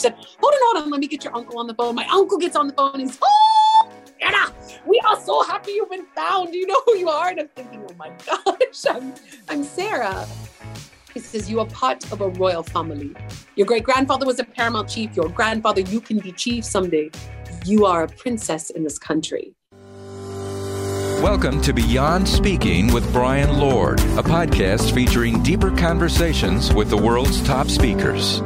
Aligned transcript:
Said, 0.00 0.14
hold 0.14 0.54
on, 0.54 0.58
hold 0.62 0.84
on, 0.84 0.90
let 0.90 1.00
me 1.00 1.06
get 1.06 1.24
your 1.24 1.36
uncle 1.36 1.58
on 1.58 1.66
the 1.66 1.74
phone. 1.74 1.94
My 1.94 2.06
uncle 2.06 2.38
gets 2.38 2.56
on 2.56 2.68
the 2.68 2.72
phone 2.72 2.92
and 2.94 3.02
he's, 3.02 3.18
oh, 3.22 3.90
Anna, 4.22 4.50
we 4.86 4.98
are 5.06 5.20
so 5.20 5.42
happy 5.42 5.72
you've 5.72 5.90
been 5.90 6.06
found. 6.16 6.52
Do 6.52 6.58
You 6.58 6.66
know 6.66 6.80
who 6.86 6.96
you 6.96 7.10
are? 7.10 7.28
And 7.28 7.40
I'm 7.40 7.48
thinking, 7.48 7.84
oh 7.86 7.94
my 7.98 8.10
gosh, 8.26 8.86
I'm, 8.88 9.12
I'm 9.50 9.62
Sarah. 9.62 10.26
He 11.12 11.20
says, 11.20 11.50
You 11.50 11.60
are 11.60 11.66
part 11.66 12.10
of 12.12 12.22
a 12.22 12.28
royal 12.30 12.62
family. 12.62 13.14
Your 13.56 13.66
great 13.66 13.84
grandfather 13.84 14.24
was 14.24 14.38
a 14.38 14.44
paramount 14.44 14.88
chief. 14.88 15.14
Your 15.14 15.28
grandfather, 15.28 15.82
you 15.82 16.00
can 16.00 16.18
be 16.18 16.32
chief 16.32 16.64
someday. 16.64 17.10
You 17.66 17.84
are 17.84 18.04
a 18.04 18.08
princess 18.08 18.70
in 18.70 18.84
this 18.84 18.98
country. 18.98 19.54
Welcome 21.20 21.60
to 21.62 21.74
Beyond 21.74 22.26
Speaking 22.26 22.90
with 22.90 23.12
Brian 23.12 23.58
Lord, 23.58 24.00
a 24.00 24.22
podcast 24.22 24.94
featuring 24.94 25.42
deeper 25.42 25.70
conversations 25.76 26.72
with 26.72 26.88
the 26.88 26.96
world's 26.96 27.42
top 27.42 27.68
speakers. 27.68 28.40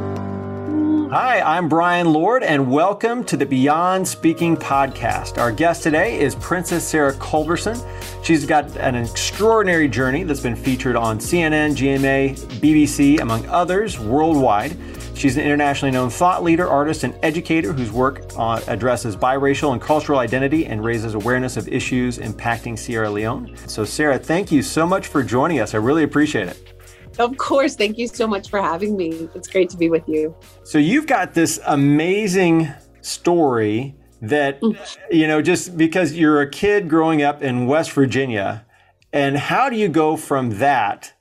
Hi, 1.17 1.39
I'm 1.39 1.69
Brian 1.69 2.11
Lord, 2.11 2.43
and 2.43 2.69
welcome 2.69 3.23
to 3.23 3.37
the 3.37 3.45
Beyond 3.45 4.05
Speaking 4.05 4.57
podcast. 4.57 5.37
Our 5.37 5.49
guest 5.49 5.81
today 5.81 6.19
is 6.19 6.35
Princess 6.35 6.85
Sarah 6.85 7.13
Culberson. 7.13 7.81
She's 8.21 8.45
got 8.45 8.75
an 8.75 8.95
extraordinary 8.95 9.87
journey 9.87 10.23
that's 10.23 10.41
been 10.41 10.57
featured 10.57 10.97
on 10.97 11.19
CNN, 11.19 11.77
GMA, 11.77 12.35
BBC, 12.59 13.21
among 13.21 13.45
others, 13.45 13.97
worldwide. 13.97 14.75
She's 15.13 15.37
an 15.37 15.45
internationally 15.45 15.93
known 15.93 16.09
thought 16.09 16.43
leader, 16.43 16.67
artist, 16.67 17.05
and 17.05 17.17
educator 17.23 17.71
whose 17.71 17.93
work 17.93 18.29
addresses 18.67 19.15
biracial 19.15 19.71
and 19.71 19.81
cultural 19.81 20.19
identity 20.19 20.65
and 20.65 20.83
raises 20.83 21.13
awareness 21.13 21.55
of 21.55 21.69
issues 21.69 22.17
impacting 22.17 22.77
Sierra 22.77 23.09
Leone. 23.09 23.55
So, 23.67 23.85
Sarah, 23.85 24.19
thank 24.19 24.51
you 24.51 24.61
so 24.61 24.85
much 24.85 25.07
for 25.07 25.23
joining 25.23 25.61
us. 25.61 25.73
I 25.73 25.77
really 25.77 26.03
appreciate 26.03 26.49
it. 26.49 26.74
Of 27.19 27.37
course. 27.37 27.75
Thank 27.75 27.97
you 27.97 28.07
so 28.07 28.27
much 28.27 28.49
for 28.49 28.61
having 28.61 28.97
me. 28.97 29.29
It's 29.35 29.47
great 29.47 29.69
to 29.69 29.77
be 29.77 29.89
with 29.89 30.07
you. 30.07 30.35
So, 30.63 30.77
you've 30.77 31.07
got 31.07 31.33
this 31.33 31.59
amazing 31.65 32.71
story 33.01 33.95
that, 34.21 34.61
mm. 34.61 34.97
you 35.11 35.27
know, 35.27 35.41
just 35.41 35.77
because 35.77 36.13
you're 36.13 36.41
a 36.41 36.49
kid 36.49 36.89
growing 36.89 37.21
up 37.21 37.41
in 37.41 37.67
West 37.67 37.91
Virginia, 37.91 38.65
and 39.13 39.37
how 39.37 39.69
do 39.69 39.77
you 39.77 39.87
go 39.87 40.17
from 40.17 40.59
that 40.59 41.13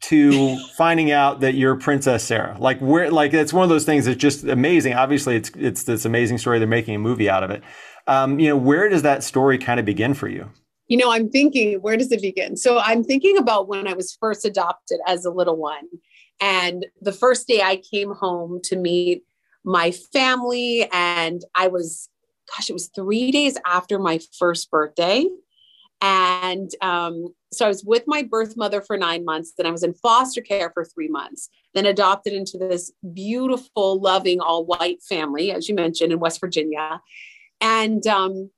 to 0.00 0.58
finding 0.76 1.10
out 1.10 1.40
that 1.40 1.54
you're 1.54 1.76
Princess 1.76 2.24
Sarah? 2.24 2.56
Like 2.58 2.78
where 2.80 3.10
like 3.10 3.32
it's 3.32 3.52
one 3.52 3.62
of 3.62 3.70
those 3.70 3.84
things 3.84 4.04
that's 4.04 4.18
just 4.18 4.44
amazing. 4.44 4.94
Obviously 4.94 5.36
it's 5.36 5.50
it's 5.56 5.84
this 5.84 6.04
amazing 6.04 6.38
story. 6.38 6.58
They're 6.58 6.68
making 6.68 6.94
a 6.94 6.98
movie 6.98 7.30
out 7.30 7.42
of 7.42 7.50
it. 7.50 7.62
Um, 8.06 8.38
you 8.38 8.48
know, 8.48 8.56
where 8.56 8.88
does 8.88 9.02
that 9.02 9.22
story 9.22 9.58
kind 9.58 9.80
of 9.80 9.86
begin 9.86 10.14
for 10.14 10.28
you? 10.28 10.50
You 10.88 10.96
know, 10.96 11.12
I'm 11.12 11.28
thinking, 11.30 11.80
where 11.80 11.96
does 11.96 12.10
it 12.10 12.22
begin? 12.22 12.56
So 12.56 12.78
I'm 12.78 13.04
thinking 13.04 13.36
about 13.36 13.68
when 13.68 13.86
I 13.86 13.92
was 13.92 14.16
first 14.18 14.44
adopted 14.44 14.98
as 15.06 15.24
a 15.24 15.30
little 15.30 15.56
one. 15.56 15.86
And 16.40 16.86
the 17.00 17.12
first 17.12 17.46
day 17.46 17.60
I 17.62 17.76
came 17.76 18.14
home 18.14 18.60
to 18.64 18.76
meet 18.76 19.22
my 19.64 19.90
family, 19.90 20.88
and 20.92 21.42
I 21.54 21.68
was, 21.68 22.08
gosh, 22.50 22.70
it 22.70 22.72
was 22.72 22.88
three 22.94 23.30
days 23.30 23.58
after 23.66 23.98
my 23.98 24.18
first 24.38 24.70
birthday. 24.70 25.26
And 26.00 26.70
um, 26.80 27.34
so 27.52 27.66
I 27.66 27.68
was 27.68 27.84
with 27.84 28.04
my 28.06 28.22
birth 28.22 28.56
mother 28.56 28.80
for 28.80 28.96
nine 28.96 29.24
months. 29.24 29.52
Then 29.56 29.66
I 29.66 29.72
was 29.72 29.82
in 29.82 29.94
foster 29.94 30.40
care 30.40 30.70
for 30.72 30.84
three 30.84 31.08
months. 31.08 31.50
Then 31.74 31.86
adopted 31.86 32.32
into 32.32 32.56
this 32.56 32.92
beautiful, 33.12 34.00
loving, 34.00 34.40
all 34.40 34.64
white 34.64 35.02
family, 35.02 35.50
as 35.50 35.68
you 35.68 35.74
mentioned, 35.74 36.12
in 36.12 36.20
West 36.20 36.40
Virginia. 36.40 37.02
And, 37.60 38.06
um, 38.06 38.50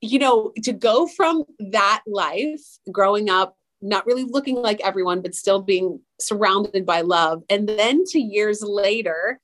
you 0.00 0.18
know, 0.18 0.52
to 0.62 0.72
go 0.72 1.06
from 1.06 1.44
that 1.58 2.02
life, 2.06 2.62
growing 2.90 3.28
up, 3.28 3.56
not 3.80 4.06
really 4.06 4.24
looking 4.24 4.56
like 4.56 4.80
everyone, 4.80 5.20
but 5.20 5.34
still 5.34 5.60
being 5.60 6.00
surrounded 6.20 6.84
by 6.84 7.00
love. 7.00 7.42
And 7.48 7.68
then 7.68 8.04
to 8.08 8.18
years 8.18 8.62
later, 8.62 9.40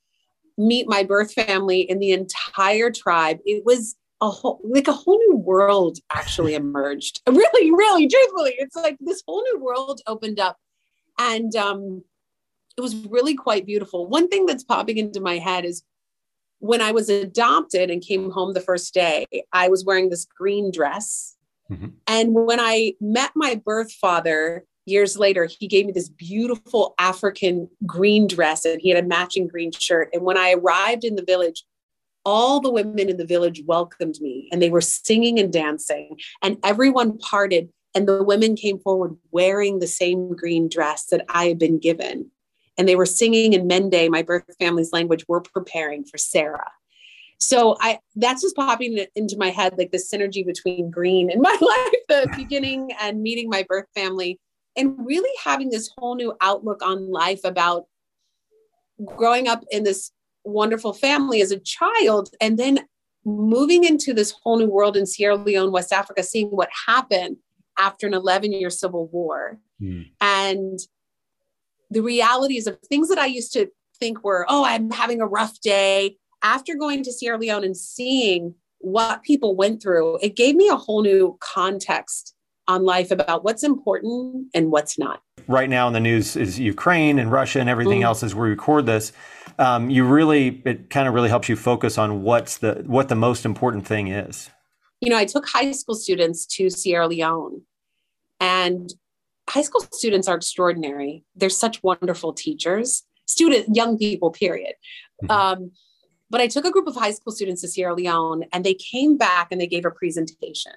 meet 0.56 0.88
my 0.88 1.02
birth 1.02 1.33
family 1.33 1.88
and 1.88 2.00
the 2.00 2.12
entire 2.12 2.91
tribe. 2.91 3.38
It 3.44 3.64
was 3.64 3.96
a 4.20 4.30
whole 4.30 4.61
like 4.64 4.88
a 4.88 4.92
whole 4.92 5.19
new 5.19 5.36
world 5.36 5.98
actually 6.12 6.55
emerged 6.64 7.20
really 7.28 7.70
really 7.72 8.06
truthfully 8.06 8.55
it's 8.58 8.77
like 8.77 8.96
this 9.00 9.23
whole 9.27 9.42
new 9.42 9.58
world 9.58 10.00
opened 10.06 10.39
up 10.39 10.56
and 11.18 11.55
um 11.56 12.02
it 12.77 12.80
was 12.80 12.95
really 13.06 13.34
quite 13.34 13.67
beautiful 13.67 14.06
one 14.06 14.29
thing 14.29 14.46
that's 14.46 14.64
popping 14.64 14.98
into 14.98 15.20
my 15.20 15.39
head 15.39 15.64
is 15.64 15.83
when 16.64 16.80
i 16.80 16.91
was 16.91 17.08
adopted 17.08 17.91
and 17.91 18.02
came 18.02 18.30
home 18.30 18.55
the 18.55 18.61
first 18.61 18.95
day 18.95 19.27
i 19.52 19.69
was 19.69 19.85
wearing 19.85 20.08
this 20.08 20.25
green 20.25 20.70
dress 20.70 21.36
mm-hmm. 21.70 21.89
and 22.07 22.35
when 22.35 22.58
i 22.58 22.92
met 23.01 23.30
my 23.35 23.55
birth 23.55 23.92
father 23.92 24.64
years 24.86 25.19
later 25.19 25.47
he 25.47 25.69
gave 25.69 25.85
me 25.86 25.92
this 25.92 26.08
beautiful 26.08 26.95
african 26.98 27.69
green 27.85 28.27
dress 28.27 28.64
and 28.64 28.80
he 28.80 28.89
had 28.89 29.03
a 29.03 29.07
matching 29.07 29.47
green 29.47 29.70
shirt 29.73 30.08
and 30.13 30.23
when 30.23 30.39
i 30.39 30.53
arrived 30.53 31.05
in 31.05 31.17
the 31.17 31.24
village 31.24 31.64
all 32.24 32.61
the 32.61 32.73
women 32.73 33.11
in 33.11 33.19
the 33.19 33.27
village 33.27 33.63
welcomed 33.67 34.19
me 34.20 34.48
and 34.51 34.63
they 34.63 34.70
were 34.70 34.80
singing 34.80 35.39
and 35.39 35.53
dancing 35.53 36.17
and 36.42 36.57
everyone 36.64 37.19
parted 37.19 37.69
and 37.95 38.08
the 38.08 38.23
women 38.23 38.57
came 38.57 38.79
forward 38.79 39.17
wearing 39.30 39.79
the 39.79 39.86
same 39.86 40.35
green 40.35 40.69
dress 40.69 41.07
that 41.07 41.24
I 41.29 41.47
had 41.47 41.58
been 41.58 41.79
given. 41.79 42.30
And 42.77 42.89
they 42.89 42.96
were 42.96 43.07
singing 43.07 43.52
in 43.52 43.67
Mende, 43.67 44.11
my 44.11 44.23
birth 44.23 44.45
family's 44.58 44.92
language, 44.92 45.24
we're 45.29 45.40
preparing 45.40 46.05
for 46.05 46.18
Sarah. 46.18 46.70
So 47.39 47.77
I 47.80 47.98
that's 48.17 48.42
just 48.42 48.57
popping 48.57 49.05
into 49.14 49.36
my 49.36 49.51
head 49.51 49.74
like 49.77 49.90
the 49.90 49.98
synergy 49.98 50.45
between 50.46 50.90
green 50.90 51.30
in 51.30 51.40
my 51.42 51.57
life, 51.61 51.95
the 52.08 52.35
beginning 52.36 52.90
and 53.01 53.23
meeting 53.23 53.48
my 53.48 53.64
birth 53.68 53.86
family, 53.95 54.40
and 54.77 54.95
really 55.07 55.30
having 55.42 55.70
this 55.70 55.90
whole 55.96 56.17
new 56.17 56.35
outlook 56.40 56.83
on 56.83 57.11
life 57.11 57.40
about 57.45 57.86
growing 59.05 59.48
up 59.48 59.64
in 59.70 59.85
this 59.85 60.11
wonderful 60.45 60.92
family 60.92 61.41
as 61.41 61.51
a 61.51 61.58
child 61.58 62.30
and 62.41 62.58
then 62.58 62.80
moving 63.24 63.85
into 63.85 64.12
this 64.12 64.35
whole 64.42 64.58
new 64.58 64.68
world 64.68 64.96
in 64.96 65.06
Sierra 65.06 65.36
Leone, 65.36 65.73
West 65.73 65.92
Africa, 65.92 66.23
seeing 66.23 66.48
what 66.48 66.68
happened 66.86 67.39
after 67.79 68.06
an 68.06 68.14
11 68.14 68.52
year 68.52 68.70
civil 68.70 69.08
war. 69.08 69.58
Mm. 69.80 70.11
And 70.20 70.79
the 71.90 72.02
realities 72.02 72.67
of 72.67 72.78
things 72.89 73.08
that 73.08 73.18
I 73.18 73.27
used 73.27 73.52
to 73.55 73.68
think 73.98 74.24
were, 74.24 74.46
oh, 74.48 74.64
I'm 74.64 74.90
having 74.90 75.20
a 75.20 75.27
rough 75.27 75.61
day. 75.61 76.17
After 76.42 76.74
going 76.74 77.02
to 77.05 77.12
Sierra 77.12 77.39
Leone 77.39 77.64
and 77.64 77.77
seeing 77.77 78.55
what 78.78 79.22
people 79.22 79.56
went 79.56 79.83
through, 79.83 80.18
it 80.20 80.36
gave 80.36 80.56
me 80.56 80.68
a 80.68 80.77
whole 80.77 81.02
new 81.02 81.36
context 81.40 82.34
on 82.67 82.84
life 82.84 83.11
about 83.11 83.44
what's 83.44 83.62
important 83.62 84.48
and 84.55 84.70
what's 84.70 84.98
not. 84.98 85.20
Right 85.46 85.68
now 85.68 85.86
in 85.86 85.92
the 85.92 86.00
news 86.00 86.36
is 86.36 86.58
Ukraine 86.58 87.18
and 87.18 87.30
Russia 87.30 87.61
and 87.61 87.68
everything 87.68 88.00
mm. 88.00 88.05
else 88.05 88.23
as 88.23 88.34
we 88.34 88.48
record 88.48 88.86
this 88.86 89.12
um, 89.58 89.90
you 89.90 90.05
really 90.05 90.62
it 90.64 90.90
kind 90.90 91.08
of 91.08 91.14
really 91.14 91.28
helps 91.28 91.48
you 91.48 91.56
focus 91.56 91.98
on 91.98 92.23
what's 92.23 92.58
the 92.58 92.83
what 92.86 93.08
the 93.08 93.14
most 93.14 93.44
important 93.44 93.86
thing 93.86 94.08
is. 94.08 94.50
You 95.00 95.11
know, 95.11 95.17
I 95.17 95.24
took 95.24 95.46
high 95.46 95.70
school 95.73 95.94
students 95.94 96.46
to 96.56 96.70
Sierra 96.70 97.06
Leone, 97.06 97.62
and 98.40 98.92
high 99.48 99.62
school 99.62 99.86
students 99.92 100.28
are 100.28 100.36
extraordinary. 100.36 101.24
They're 101.34 101.50
such 101.50 101.82
wonderful 101.82 102.32
teachers, 102.32 103.02
student 103.27 103.74
young 103.74 103.98
people. 103.98 104.30
Period. 104.30 104.74
Mm-hmm. 105.22 105.30
Um, 105.30 105.70
but 106.30 106.40
I 106.40 106.46
took 106.46 106.64
a 106.64 106.70
group 106.70 106.86
of 106.86 106.96
high 106.96 107.12
school 107.12 107.32
students 107.32 107.60
to 107.62 107.68
Sierra 107.68 107.94
Leone, 107.94 108.44
and 108.52 108.64
they 108.64 108.74
came 108.74 109.16
back 109.16 109.48
and 109.50 109.60
they 109.60 109.66
gave 109.66 109.84
a 109.84 109.90
presentation, 109.90 110.72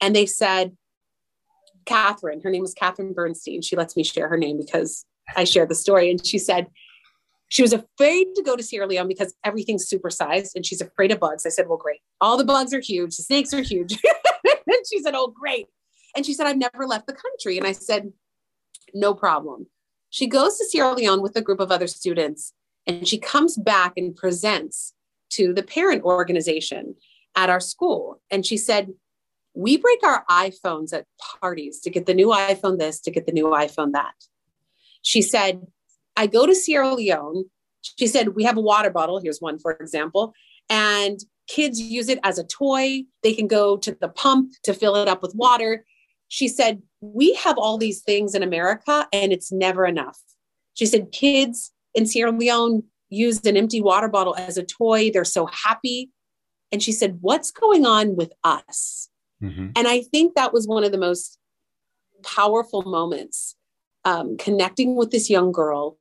and 0.00 0.14
they 0.14 0.26
said. 0.26 0.76
Catherine, 1.86 2.40
her 2.40 2.48
name 2.48 2.62
was 2.62 2.72
Catherine 2.72 3.12
Bernstein. 3.12 3.60
She 3.60 3.76
lets 3.76 3.94
me 3.94 4.02
share 4.02 4.26
her 4.26 4.38
name 4.38 4.56
because 4.56 5.04
I 5.36 5.44
share 5.44 5.66
the 5.66 5.74
story. 5.74 6.10
And 6.10 6.26
she 6.26 6.38
said, 6.38 6.68
she 7.48 7.62
was 7.62 7.72
afraid 7.72 8.26
to 8.34 8.42
go 8.42 8.56
to 8.56 8.62
Sierra 8.62 8.86
Leone 8.86 9.08
because 9.08 9.34
everything's 9.44 9.88
supersized 9.88 10.56
and 10.56 10.64
she's 10.66 10.80
afraid 10.80 11.12
of 11.12 11.20
bugs. 11.20 11.46
I 11.46 11.50
said, 11.50 11.68
Well, 11.68 11.78
great. 11.78 12.00
All 12.20 12.36
the 12.36 12.44
bugs 12.44 12.74
are 12.74 12.80
huge, 12.80 13.16
the 13.16 13.22
snakes 13.22 13.52
are 13.52 13.62
huge. 13.62 13.92
and 14.66 14.76
she 14.90 15.00
said, 15.00 15.14
Oh, 15.14 15.28
great. 15.28 15.66
And 16.16 16.24
she 16.24 16.34
said, 16.34 16.46
I've 16.46 16.56
never 16.56 16.86
left 16.86 17.06
the 17.06 17.12
country. 17.12 17.58
And 17.58 17.66
I 17.66 17.72
said, 17.72 18.12
No 18.92 19.14
problem. 19.14 19.66
She 20.10 20.26
goes 20.26 20.58
to 20.58 20.64
Sierra 20.64 20.94
Leone 20.94 21.22
with 21.22 21.36
a 21.36 21.42
group 21.42 21.60
of 21.60 21.72
other 21.72 21.88
students 21.88 22.52
and 22.86 23.08
she 23.08 23.18
comes 23.18 23.56
back 23.56 23.94
and 23.96 24.14
presents 24.14 24.94
to 25.30 25.52
the 25.52 25.62
parent 25.62 26.02
organization 26.02 26.94
at 27.34 27.50
our 27.50 27.60
school. 27.60 28.20
And 28.30 28.44
she 28.44 28.56
said, 28.56 28.92
We 29.54 29.76
break 29.76 30.02
our 30.04 30.24
iPhones 30.30 30.92
at 30.92 31.06
parties 31.40 31.80
to 31.80 31.90
get 31.90 32.06
the 32.06 32.14
new 32.14 32.28
iPhone 32.28 32.78
this, 32.78 33.00
to 33.00 33.10
get 33.10 33.26
the 33.26 33.32
new 33.32 33.46
iPhone 33.46 33.92
that. 33.92 34.14
She 35.02 35.22
said, 35.22 35.66
I 36.16 36.26
go 36.26 36.46
to 36.46 36.54
Sierra 36.54 36.94
Leone. 36.94 37.46
She 37.82 38.06
said, 38.06 38.28
We 38.36 38.44
have 38.44 38.56
a 38.56 38.62
water 38.62 38.90
bottle. 38.90 39.20
Here's 39.20 39.40
one, 39.40 39.58
for 39.58 39.72
example. 39.72 40.34
And 40.68 41.18
kids 41.46 41.80
use 41.80 42.08
it 42.08 42.20
as 42.22 42.38
a 42.38 42.44
toy. 42.44 43.04
They 43.22 43.34
can 43.34 43.46
go 43.46 43.76
to 43.78 43.96
the 44.00 44.08
pump 44.08 44.52
to 44.64 44.74
fill 44.74 44.96
it 44.96 45.08
up 45.08 45.22
with 45.22 45.34
water. 45.34 45.84
She 46.34 46.48
said, 46.48 46.82
We 47.00 47.34
have 47.34 47.58
all 47.58 47.78
these 47.78 48.02
things 48.02 48.34
in 48.34 48.42
America 48.42 49.06
and 49.12 49.32
it's 49.32 49.52
never 49.52 49.86
enough. 49.86 50.18
She 50.72 50.84
said, 50.84 51.12
Kids 51.12 51.70
in 51.94 52.06
Sierra 52.06 52.32
Leone 52.32 52.82
use 53.08 53.46
an 53.46 53.56
empty 53.56 53.80
water 53.80 54.08
bottle 54.08 54.34
as 54.34 54.58
a 54.58 54.64
toy. 54.64 55.12
They're 55.12 55.24
so 55.24 55.46
happy. 55.46 56.10
And 56.72 56.82
she 56.82 56.90
said, 56.90 57.18
What's 57.20 57.52
going 57.52 57.86
on 57.86 58.16
with 58.16 58.32
us? 58.42 59.10
Mm-hmm. 59.40 59.68
And 59.76 59.86
I 59.86 60.00
think 60.00 60.34
that 60.34 60.52
was 60.52 60.66
one 60.66 60.82
of 60.82 60.90
the 60.90 60.98
most 60.98 61.38
powerful 62.24 62.82
moments 62.82 63.54
um, 64.04 64.36
connecting 64.36 64.96
with 64.96 65.12
this 65.12 65.30
young 65.30 65.52
girl 65.52 65.98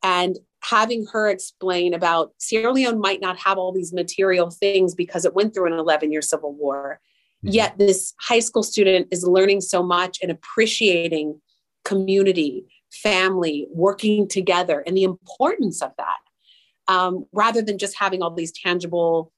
and 0.00 0.38
having 0.60 1.06
her 1.06 1.28
explain 1.28 1.92
about 1.92 2.34
Sierra 2.38 2.72
Leone 2.72 3.00
might 3.00 3.20
not 3.20 3.36
have 3.40 3.58
all 3.58 3.72
these 3.72 3.92
material 3.92 4.48
things 4.48 4.94
because 4.94 5.24
it 5.24 5.34
went 5.34 5.54
through 5.54 5.66
an 5.66 5.72
11 5.72 6.12
year 6.12 6.22
civil 6.22 6.54
war. 6.54 7.00
Mm-hmm. 7.44 7.54
Yet 7.54 7.78
this 7.78 8.14
high 8.20 8.40
school 8.40 8.62
student 8.62 9.08
is 9.10 9.24
learning 9.24 9.62
so 9.62 9.82
much 9.82 10.18
and 10.22 10.30
appreciating 10.30 11.40
community, 11.84 12.64
family, 12.92 13.66
working 13.72 14.28
together, 14.28 14.82
and 14.86 14.96
the 14.96 15.04
importance 15.04 15.82
of 15.82 15.92
that, 15.98 16.92
um, 16.92 17.26
rather 17.32 17.62
than 17.62 17.78
just 17.78 17.98
having 17.98 18.22
all 18.22 18.32
these 18.32 18.52
tangible 18.52 19.32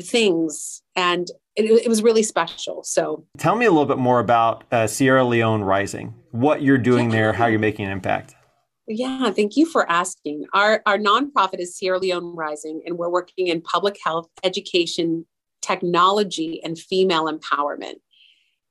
things. 0.00 0.82
And 0.94 1.28
it, 1.56 1.64
it, 1.64 1.88
was 1.88 2.02
really 2.02 2.22
special. 2.22 2.84
So, 2.84 3.26
tell 3.36 3.56
me 3.56 3.66
a 3.66 3.70
little 3.70 3.86
bit 3.86 3.98
more 3.98 4.20
about 4.20 4.64
uh, 4.70 4.86
Sierra 4.86 5.24
Leone 5.24 5.62
Rising, 5.62 6.14
what 6.30 6.62
you're 6.62 6.78
doing 6.78 7.08
there, 7.08 7.32
how 7.32 7.46
you're 7.46 7.58
making 7.58 7.86
an 7.86 7.92
impact. 7.92 8.36
Yeah, 8.86 9.30
thank 9.32 9.56
you 9.56 9.66
for 9.66 9.90
asking. 9.90 10.46
Our, 10.54 10.82
our 10.86 10.96
nonprofit 10.96 11.58
is 11.58 11.76
Sierra 11.76 11.98
Leone 11.98 12.34
Rising, 12.34 12.80
and 12.86 12.96
we're 12.96 13.10
working 13.10 13.48
in 13.48 13.60
public 13.60 13.98
health, 14.02 14.28
education, 14.44 15.26
technology, 15.68 16.60
and 16.62 16.78
female 16.78 17.30
empowerment. 17.30 17.96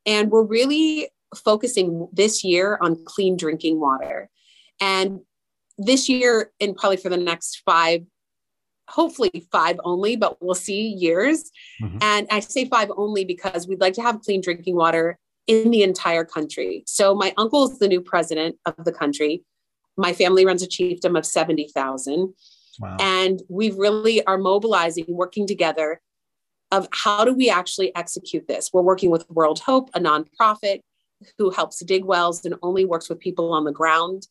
And 0.05 0.31
we're 0.31 0.45
really 0.45 1.09
focusing 1.35 2.07
this 2.13 2.43
year 2.43 2.77
on 2.81 3.03
clean 3.05 3.37
drinking 3.37 3.79
water. 3.79 4.29
And 4.79 5.19
this 5.77 6.07
year, 6.07 6.51
and 6.59 6.75
probably 6.75 6.97
for 6.97 7.09
the 7.09 7.17
next 7.17 7.61
five, 7.65 8.03
hopefully 8.89 9.47
five 9.51 9.79
only, 9.83 10.15
but 10.15 10.41
we'll 10.41 10.55
see 10.55 10.87
years. 10.87 11.51
Mm-hmm. 11.81 11.97
And 12.01 12.27
I 12.31 12.39
say 12.39 12.65
five 12.65 12.89
only 12.95 13.25
because 13.25 13.67
we'd 13.67 13.81
like 13.81 13.93
to 13.93 14.01
have 14.01 14.21
clean 14.21 14.41
drinking 14.41 14.75
water 14.75 15.19
in 15.45 15.71
the 15.71 15.83
entire 15.83 16.25
country. 16.25 16.83
So 16.87 17.13
my 17.13 17.33
uncle 17.37 17.69
is 17.69 17.79
the 17.79 17.87
new 17.87 18.01
president 18.01 18.55
of 18.65 18.75
the 18.85 18.91
country 18.91 19.43
my 19.97 20.13
family 20.13 20.45
runs 20.45 20.61
a 20.61 20.67
chiefdom 20.67 21.17
of 21.17 21.25
70,000. 21.25 22.33
Wow. 22.79 22.97
And 22.99 23.41
we 23.49 23.71
really 23.71 24.23
are 24.25 24.37
mobilizing, 24.37 25.05
working 25.09 25.47
together 25.47 25.99
of 26.71 26.87
how 26.91 27.23
do 27.23 27.33
we 27.33 27.49
actually 27.49 27.95
execute 27.95 28.47
this? 28.47 28.71
We're 28.73 28.81
working 28.81 29.09
with 29.09 29.29
World 29.29 29.59
Hope, 29.59 29.89
a 29.93 29.99
nonprofit 29.99 30.81
who 31.37 31.49
helps 31.49 31.83
dig 31.83 32.05
wells 32.05 32.45
and 32.45 32.55
only 32.61 32.85
works 32.85 33.09
with 33.09 33.19
people 33.19 33.53
on 33.53 33.63
the 33.63 33.71
ground. 33.71 34.27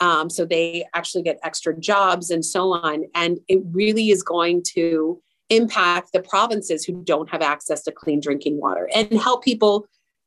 Um, 0.00 0.30
so 0.30 0.44
they 0.44 0.86
actually 0.94 1.22
get 1.22 1.38
extra 1.44 1.78
jobs 1.78 2.30
and 2.30 2.44
so 2.44 2.72
on. 2.72 3.04
And 3.14 3.38
it 3.48 3.60
really 3.70 4.10
is 4.10 4.22
going 4.22 4.62
to 4.74 5.20
impact 5.50 6.12
the 6.12 6.22
provinces 6.22 6.84
who 6.84 7.02
don't 7.04 7.28
have 7.30 7.42
access 7.42 7.82
to 7.82 7.92
clean 7.92 8.20
drinking 8.20 8.58
water 8.58 8.88
and 8.94 9.12
help 9.12 9.44
people 9.44 9.86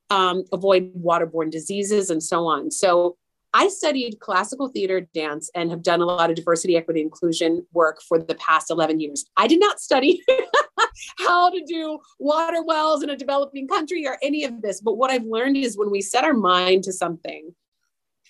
um, 0.09 0.43
avoid 0.53 0.93
waterborne 0.93 1.49
diseases 1.49 2.09
and 2.09 2.21
so 2.21 2.45
on. 2.45 2.69
So 2.69 3.17
I 3.53 3.69
studied 3.69 4.19
classical 4.19 4.67
theater, 4.67 5.07
dance, 5.13 5.49
and 5.55 5.71
have 5.71 5.81
done 5.81 6.01
a 6.01 6.05
lot 6.05 6.29
of 6.29 6.35
diversity, 6.35 6.75
equity, 6.75 7.01
inclusion 7.01 7.65
work 7.73 8.01
for 8.01 8.19
the 8.19 8.35
past 8.35 8.69
11 8.69 8.99
years. 8.99 9.25
I 9.37 9.47
did 9.47 9.59
not 9.59 9.79
study 9.79 10.21
how 11.17 11.49
to 11.49 11.63
do 11.65 11.99
water 12.19 12.63
wells 12.63 13.03
in 13.03 13.09
a 13.09 13.17
developing 13.17 13.67
country 13.67 14.07
or 14.07 14.17
any 14.21 14.43
of 14.43 14.61
this. 14.61 14.81
But 14.81 14.97
what 14.97 15.11
I've 15.11 15.25
learned 15.25 15.57
is 15.57 15.77
when 15.77 15.91
we 15.91 16.01
set 16.01 16.23
our 16.23 16.33
mind 16.33 16.83
to 16.83 16.93
something 16.93 17.53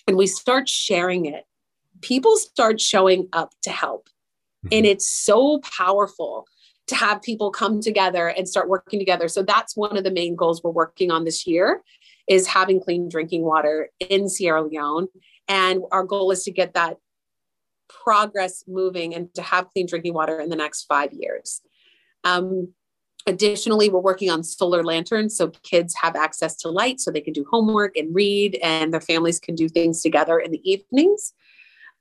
and 0.07 0.17
we 0.17 0.27
start 0.27 0.67
sharing 0.69 1.25
it, 1.25 1.45
people 2.01 2.37
start 2.37 2.79
showing 2.79 3.27
up 3.33 3.53
to 3.63 3.69
help. 3.69 4.09
And 4.63 4.71
mm-hmm. 4.71 4.85
it's 4.85 5.07
so 5.07 5.59
powerful 5.59 6.47
to 6.87 6.95
have 6.95 7.21
people 7.21 7.51
come 7.51 7.81
together 7.81 8.27
and 8.27 8.47
start 8.47 8.69
working 8.69 8.99
together. 8.99 9.27
So 9.27 9.41
that's 9.41 9.75
one 9.75 9.97
of 9.97 10.03
the 10.03 10.11
main 10.11 10.35
goals 10.35 10.63
we're 10.63 10.71
working 10.71 11.11
on 11.11 11.25
this 11.25 11.47
year 11.47 11.81
is 12.27 12.47
having 12.47 12.79
clean 12.79 13.09
drinking 13.09 13.43
water 13.43 13.89
in 13.99 14.29
Sierra 14.29 14.63
Leone. 14.63 15.07
And 15.47 15.81
our 15.91 16.03
goal 16.03 16.31
is 16.31 16.43
to 16.43 16.51
get 16.51 16.73
that 16.73 16.97
progress 17.87 18.63
moving 18.67 19.13
and 19.13 19.33
to 19.35 19.41
have 19.41 19.69
clean 19.69 19.87
drinking 19.87 20.13
water 20.13 20.39
in 20.39 20.49
the 20.49 20.55
next 20.55 20.83
five 20.83 21.13
years. 21.13 21.61
Um, 22.25 22.73
additionally, 23.27 23.89
we're 23.89 23.99
working 24.01 24.29
on 24.29 24.43
solar 24.43 24.83
lanterns 24.83 25.37
so 25.37 25.49
kids 25.63 25.95
have 26.01 26.15
access 26.15 26.57
to 26.57 26.69
light 26.69 26.99
so 26.99 27.11
they 27.11 27.21
can 27.21 27.33
do 27.33 27.45
homework 27.49 27.95
and 27.95 28.13
read, 28.13 28.59
and 28.61 28.93
their 28.93 29.01
families 29.01 29.39
can 29.39 29.55
do 29.55 29.69
things 29.69 30.01
together 30.01 30.37
in 30.39 30.51
the 30.51 30.69
evenings. 30.69 31.33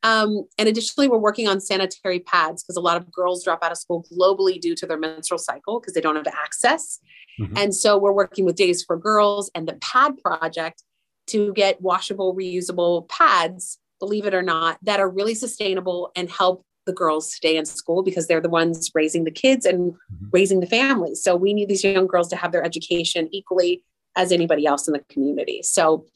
Um, 0.03 0.47
and 0.59 0.69
additionally, 0.69 1.09
we're 1.09 1.17
working 1.17 1.49
on 1.49 1.61
sanitary 1.61 2.21
pads 2.21 2.63
because 2.63 2.77
a 2.77 2.81
lot 2.81 2.99
of 2.99 3.11
girls 3.11 3.43
drop 3.43 3.61
out 3.63 3.73
of 3.73 3.79
school 3.79 4.05
globally 4.13 4.61
due 4.61 4.75
to 4.75 4.87
their 4.87 4.99
menstrual 4.99 5.39
cycle 5.39 5.81
because 5.81 5.95
they 5.95 6.01
don't 6.03 6.17
have 6.17 6.27
access. 6.27 7.01
Mm-hmm. 7.41 7.57
And 7.57 7.75
so 7.75 7.97
we're 7.97 8.13
working 8.13 8.45
with 8.45 8.57
Days 8.57 8.83
for 8.83 8.99
Girls 8.99 9.51
and 9.55 9.67
the 9.67 9.75
Pad 9.75 10.19
Project 10.19 10.83
to 11.29 11.55
get 11.55 11.81
washable, 11.81 12.37
reusable 12.37 13.09
pads, 13.09 13.79
believe 13.99 14.27
it 14.27 14.35
or 14.35 14.43
not, 14.43 14.79
that 14.83 15.01
are 15.01 15.09
really 15.09 15.35
sustainable 15.35 16.13
and 16.15 16.31
help 16.31 16.67
the 16.87 16.93
girls 16.93 17.33
stay 17.33 17.57
in 17.57 17.65
school 17.65 18.03
because 18.03 18.27
they're 18.27 18.41
the 18.41 18.49
ones 18.49 18.91
raising 18.95 19.25
the 19.25 19.31
kids 19.31 19.65
and 19.65 19.93
mm-hmm. 19.93 20.27
raising 20.33 20.61
the 20.61 20.67
families. 20.67 21.23
So 21.23 21.37
we 21.37 21.55
need 21.55 21.69
these 21.69 21.85
young 21.85 22.07
girls 22.07 22.29
to 22.29 22.37
have 22.37 22.53
their 22.53 22.65
education 22.65 23.29
equally 23.33 23.83
as 24.17 24.33
anybody 24.33 24.67
else 24.67 24.87
in 24.87 24.93
the 24.93 25.01
community. 25.09 25.63
So 25.63 26.07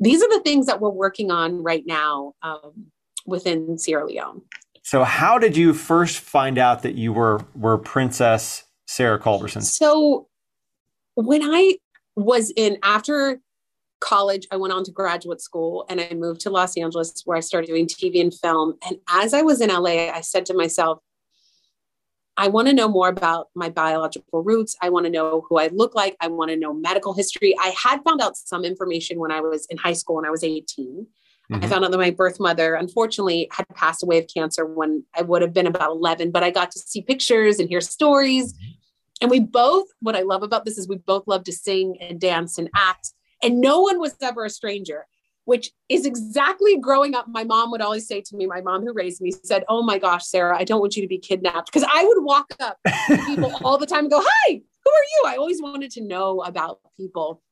these 0.00 0.22
are 0.22 0.28
the 0.28 0.42
things 0.44 0.66
that 0.66 0.80
we're 0.80 0.90
working 0.90 1.30
on 1.30 1.62
right 1.62 1.84
now. 1.86 2.34
Um, 2.42 2.90
within 3.28 3.78
Sierra 3.78 4.06
Leone. 4.06 4.42
So, 4.82 5.04
how 5.04 5.38
did 5.38 5.56
you 5.56 5.74
first 5.74 6.18
find 6.18 6.58
out 6.58 6.82
that 6.82 6.94
you 6.94 7.12
were 7.12 7.40
were 7.54 7.78
Princess 7.78 8.64
Sarah 8.86 9.20
Culberson? 9.20 9.62
So, 9.62 10.26
when 11.14 11.42
I 11.44 11.76
was 12.16 12.50
in 12.56 12.78
after 12.82 13.40
college, 14.00 14.46
I 14.50 14.56
went 14.56 14.72
on 14.72 14.84
to 14.84 14.90
graduate 14.90 15.40
school 15.40 15.84
and 15.88 16.00
I 16.00 16.12
moved 16.14 16.40
to 16.42 16.50
Los 16.50 16.76
Angeles 16.76 17.22
where 17.24 17.36
I 17.36 17.40
started 17.40 17.66
doing 17.66 17.86
TV 17.86 18.20
and 18.20 18.32
film. 18.32 18.74
And 18.86 18.98
as 19.08 19.34
I 19.34 19.42
was 19.42 19.60
in 19.60 19.70
LA, 19.70 20.10
I 20.10 20.20
said 20.20 20.46
to 20.46 20.54
myself, 20.54 21.00
I 22.36 22.46
want 22.46 22.68
to 22.68 22.74
know 22.74 22.88
more 22.88 23.08
about 23.08 23.48
my 23.56 23.68
biological 23.68 24.44
roots. 24.44 24.76
I 24.80 24.90
want 24.90 25.06
to 25.06 25.10
know 25.10 25.44
who 25.48 25.58
I 25.58 25.66
look 25.68 25.96
like. 25.96 26.16
I 26.20 26.28
want 26.28 26.50
to 26.50 26.56
know 26.56 26.72
medical 26.72 27.12
history. 27.12 27.52
I 27.60 27.74
had 27.76 28.00
found 28.04 28.20
out 28.20 28.36
some 28.36 28.64
information 28.64 29.18
when 29.18 29.32
I 29.32 29.40
was 29.40 29.66
in 29.70 29.76
high 29.76 29.92
school 29.92 30.16
when 30.16 30.24
I 30.24 30.30
was 30.30 30.44
18. 30.44 31.06
Mm-hmm. 31.50 31.64
I 31.64 31.66
found 31.66 31.84
out 31.84 31.90
that 31.90 31.98
my 31.98 32.10
birth 32.10 32.38
mother, 32.38 32.74
unfortunately, 32.74 33.48
had 33.50 33.66
passed 33.74 34.04
away 34.04 34.18
of 34.18 34.26
cancer 34.32 34.64
when 34.64 35.02
I 35.16 35.22
would 35.22 35.42
have 35.42 35.52
been 35.52 35.66
about 35.66 35.90
11, 35.90 36.30
but 36.30 36.44
I 36.44 36.50
got 36.50 36.70
to 36.70 36.78
see 36.78 37.02
pictures 37.02 37.58
and 37.58 37.68
hear 37.68 37.80
stories. 37.80 38.52
Mm-hmm. 38.52 38.70
And 39.20 39.30
we 39.32 39.40
both, 39.40 39.88
what 40.00 40.14
I 40.14 40.22
love 40.22 40.44
about 40.44 40.64
this 40.64 40.78
is 40.78 40.86
we 40.86 40.96
both 40.96 41.26
love 41.26 41.42
to 41.44 41.52
sing 41.52 41.96
and 42.00 42.20
dance 42.20 42.56
and 42.56 42.70
act. 42.76 43.14
And 43.42 43.60
no 43.60 43.80
one 43.80 43.98
was 43.98 44.14
ever 44.20 44.44
a 44.44 44.50
stranger, 44.50 45.06
which 45.44 45.70
is 45.88 46.06
exactly 46.06 46.78
growing 46.78 47.14
up. 47.14 47.26
My 47.28 47.44
mom 47.44 47.70
would 47.70 47.80
always 47.80 48.06
say 48.06 48.20
to 48.20 48.36
me, 48.36 48.46
my 48.46 48.60
mom 48.60 48.82
who 48.82 48.92
raised 48.92 49.20
me 49.20 49.32
said, 49.44 49.64
Oh 49.68 49.82
my 49.82 49.98
gosh, 49.98 50.26
Sarah, 50.26 50.58
I 50.58 50.64
don't 50.64 50.80
want 50.80 50.96
you 50.96 51.02
to 51.02 51.08
be 51.08 51.18
kidnapped. 51.18 51.72
Because 51.72 51.88
I 51.92 52.04
would 52.04 52.24
walk 52.24 52.54
up 52.60 52.78
to 52.86 53.16
people 53.26 53.52
all 53.64 53.78
the 53.78 53.86
time 53.86 54.04
and 54.04 54.10
go, 54.10 54.22
Hi, 54.24 54.48
who 54.50 54.90
are 54.90 55.04
you? 55.12 55.22
I 55.26 55.36
always 55.36 55.62
wanted 55.62 55.90
to 55.92 56.02
know 56.02 56.42
about 56.42 56.80
people. 56.96 57.42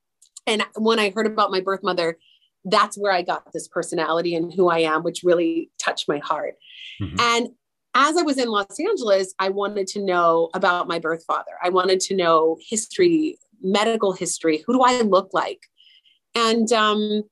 And 0.47 0.65
when 0.77 0.99
I 0.99 1.11
heard 1.11 1.27
about 1.27 1.51
my 1.51 1.61
birth 1.61 1.83
mother, 1.83 2.19
that's 2.65 2.97
where 2.99 3.13
I 3.13 3.23
got 3.23 3.53
this 3.53 3.69
personality 3.69 4.35
and 4.35 4.53
who 4.53 4.69
I 4.69 4.81
am, 4.81 5.03
which 5.03 5.23
really 5.23 5.71
touched 5.79 6.09
my 6.09 6.19
heart. 6.19 6.55
Mm-hmm. 7.01 7.17
And 7.21 7.49
as 7.95 8.17
I 8.17 8.23
was 8.23 8.39
in 8.39 8.49
Los 8.49 8.79
Angeles, 8.79 9.35
I 9.39 9.49
wanted 9.49 9.87
to 9.89 10.05
know 10.05 10.51
about 10.53 10.87
my 10.87 10.99
birth 10.99 11.25
father. 11.27 11.53
I 11.63 11.71
wanted 11.71 12.01
to 12.01 12.17
know 12.17 12.59
history, 12.61 13.39
medical 13.63 14.13
history. 14.13 14.63
Who 14.67 14.75
do 14.75 14.83
I 14.83 15.01
look 15.01 15.31
like? 15.33 15.61
And 16.37 16.71
um, 16.73 17.23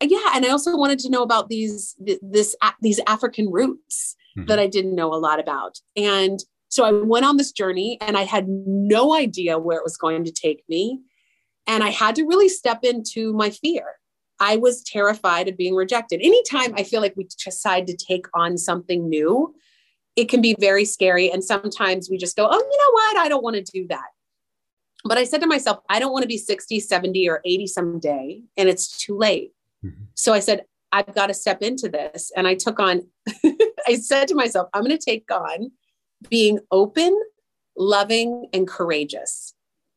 yeah, 0.00 0.32
and 0.34 0.46
I 0.46 0.50
also 0.50 0.76
wanted 0.76 1.00
to 1.00 1.10
know 1.10 1.22
about 1.22 1.48
these 1.48 1.96
this 2.22 2.56
these 2.80 3.00
African 3.06 3.50
roots 3.50 4.16
mm-hmm. 4.38 4.46
that 4.46 4.58
I 4.58 4.66
didn't 4.66 4.94
know 4.94 5.12
a 5.12 5.18
lot 5.18 5.40
about. 5.40 5.78
And 5.96 6.38
so 6.68 6.84
I 6.84 6.92
went 6.92 7.26
on 7.26 7.36
this 7.36 7.50
journey, 7.50 7.98
and 8.00 8.16
I 8.16 8.22
had 8.22 8.46
no 8.48 9.14
idea 9.14 9.58
where 9.58 9.76
it 9.76 9.84
was 9.84 9.96
going 9.96 10.24
to 10.24 10.32
take 10.32 10.62
me. 10.68 11.00
And 11.66 11.82
I 11.82 11.90
had 11.90 12.14
to 12.14 12.24
really 12.24 12.48
step 12.48 12.84
into 12.84 13.32
my 13.32 13.50
fear. 13.50 13.84
I 14.38 14.56
was 14.56 14.82
terrified 14.82 15.48
of 15.48 15.56
being 15.56 15.74
rejected. 15.74 16.20
Anytime 16.22 16.74
I 16.76 16.84
feel 16.84 17.00
like 17.00 17.14
we 17.16 17.28
decide 17.44 17.86
to 17.88 17.96
take 17.96 18.26
on 18.34 18.56
something 18.56 19.08
new, 19.08 19.54
it 20.16 20.28
can 20.28 20.40
be 20.40 20.56
very 20.58 20.84
scary. 20.84 21.30
And 21.30 21.44
sometimes 21.44 22.08
we 22.08 22.16
just 22.16 22.36
go, 22.36 22.48
oh, 22.50 22.58
you 22.58 22.78
know 22.78 22.92
what? 22.92 23.16
I 23.18 23.28
don't 23.28 23.42
want 23.42 23.56
to 23.56 23.62
do 23.62 23.86
that. 23.88 24.08
But 25.04 25.18
I 25.18 25.24
said 25.24 25.40
to 25.40 25.46
myself, 25.46 25.78
I 25.88 25.98
don't 25.98 26.12
want 26.12 26.22
to 26.22 26.28
be 26.28 26.38
60, 26.38 26.80
70, 26.80 27.28
or 27.28 27.40
80 27.44 27.66
someday, 27.66 28.42
and 28.56 28.68
it's 28.68 28.98
too 28.98 29.16
late. 29.16 29.52
Mm-hmm. 29.84 30.04
So 30.14 30.32
I 30.32 30.40
said, 30.40 30.64
I've 30.92 31.14
got 31.14 31.28
to 31.28 31.34
step 31.34 31.62
into 31.62 31.88
this. 31.88 32.32
And 32.36 32.46
I 32.46 32.54
took 32.54 32.80
on, 32.80 33.06
I 33.86 33.96
said 33.96 34.28
to 34.28 34.34
myself, 34.34 34.68
I'm 34.74 34.82
going 34.82 34.96
to 34.96 35.04
take 35.04 35.30
on 35.30 35.70
being 36.28 36.58
open, 36.70 37.18
loving, 37.76 38.48
and 38.52 38.66
courageous. 38.66 39.54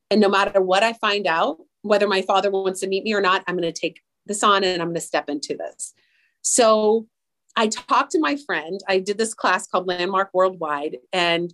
And 0.09 0.21
no 0.21 0.29
matter 0.29 0.61
what 0.61 0.83
I 0.83 0.93
find 0.93 1.27
out, 1.27 1.57
whether 1.81 2.07
my 2.07 2.21
father 2.21 2.49
wants 2.49 2.79
to 2.81 2.87
meet 2.87 3.03
me 3.03 3.13
or 3.13 3.21
not, 3.21 3.43
I'm 3.47 3.57
going 3.57 3.71
to 3.71 3.77
take 3.77 4.01
this 4.25 4.43
on 4.43 4.63
and 4.63 4.81
I'm 4.81 4.89
going 4.89 4.95
to 4.95 5.01
step 5.01 5.29
into 5.29 5.57
this. 5.57 5.93
So 6.41 7.07
I 7.55 7.67
talked 7.67 8.11
to 8.11 8.19
my 8.19 8.37
friend. 8.37 8.79
I 8.87 8.99
did 8.99 9.17
this 9.17 9.33
class 9.33 9.67
called 9.67 9.87
Landmark 9.87 10.29
Worldwide, 10.33 10.97
and 11.11 11.53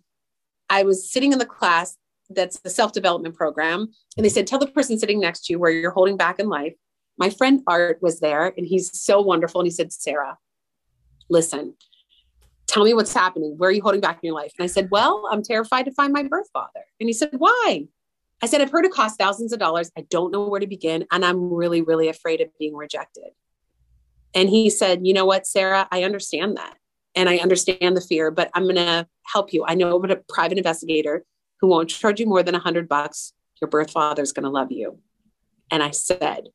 I 0.70 0.84
was 0.84 1.12
sitting 1.12 1.34
in 1.34 1.40
the 1.40 1.46
class 1.46 1.98
that's 2.30 2.60
the 2.60 2.70
self 2.70 2.94
development 2.94 3.36
program. 3.36 3.90
And 4.18 4.26
they 4.26 4.30
said, 4.30 4.48
Tell 4.48 4.60
the 4.60 4.68
person 4.68 4.98
sitting 5.00 5.20
next 5.20 5.46
to 5.46 5.54
you 5.54 5.60
where 5.60 5.72
you're 5.72 5.92
holding 5.92 6.18
back 6.18 6.40
in 6.40 6.48
life. 6.48 6.74
My 7.18 7.30
friend 7.30 7.62
Art 7.68 8.00
was 8.02 8.20
there, 8.20 8.54
and 8.58 8.66
he's 8.66 8.98
so 9.00 9.22
wonderful. 9.22 9.62
And 9.62 9.68
he 9.68 9.72
said, 9.72 9.92
Sarah, 9.92 10.38
listen, 11.30 11.76
tell 12.70 12.84
me 12.84 12.94
what's 12.94 13.14
happening. 13.14 13.56
Where 13.58 13.70
are 13.70 13.74
you 13.74 13.82
holding 13.82 14.02
back 14.02 14.20
in 14.22 14.28
your 14.28 14.36
life? 14.36 14.54
And 14.58 14.64
I 14.64 14.68
said, 14.68 14.90
well, 14.92 15.28
I'm 15.32 15.44
terrified 15.44 15.84
to 15.84 15.92
find 15.92 16.14
my 16.14 16.24
birth 16.24 16.48
father. 16.54 16.86
And 17.00 17.10
he 17.10 17.14
said, 17.14 17.32
why? 17.38 17.88
I 18.42 18.46
said, 18.46 18.62
I've 18.62 18.72
heard 18.72 18.86
it 18.86 18.94
costs 18.94 19.18
thousands 19.18 19.52
of 19.52 19.60
dollars. 19.60 19.92
I 19.98 20.06
don't 20.10 20.32
know 20.32 20.48
where 20.48 20.60
to 20.60 20.68
begin. 20.68 21.06
And 21.12 21.26
I'm 21.26 21.52
really, 21.54 21.82
really 21.82 22.08
afraid 22.08 22.42
of 22.42 22.48
being 22.58 22.76
rejected. 22.76 23.32
And 24.34 24.50
he 24.50 24.70
said, 24.70 25.06
you 25.06 25.14
know 25.14 25.26
what, 25.26 25.48
Sarah, 25.48 25.88
I 25.92 26.04
understand 26.04 26.58
that. 26.58 26.76
And 27.16 27.28
I 27.28 27.38
understand 27.38 27.98
the 27.98 28.02
fear, 28.02 28.32
but 28.32 28.50
I'm 28.54 28.64
going 28.64 28.76
to 28.76 29.08
help 29.26 29.52
you. 29.52 29.66
I 29.68 29.74
know 29.74 30.02
a 30.02 30.16
private 30.30 30.58
investigator 30.58 31.26
who 31.60 31.68
won't 31.68 31.90
charge 31.90 32.20
you 32.20 32.26
more 32.26 32.44
than 32.44 32.56
a 32.56 32.60
hundred 32.60 32.88
bucks. 32.88 33.34
Your 33.62 33.70
birth 33.70 33.92
father's 33.92 34.32
going 34.32 34.44
to 34.44 34.50
love 34.50 34.72
you. 34.72 35.00
And 35.72 35.84
I 35.84 35.92
said, 35.92 36.50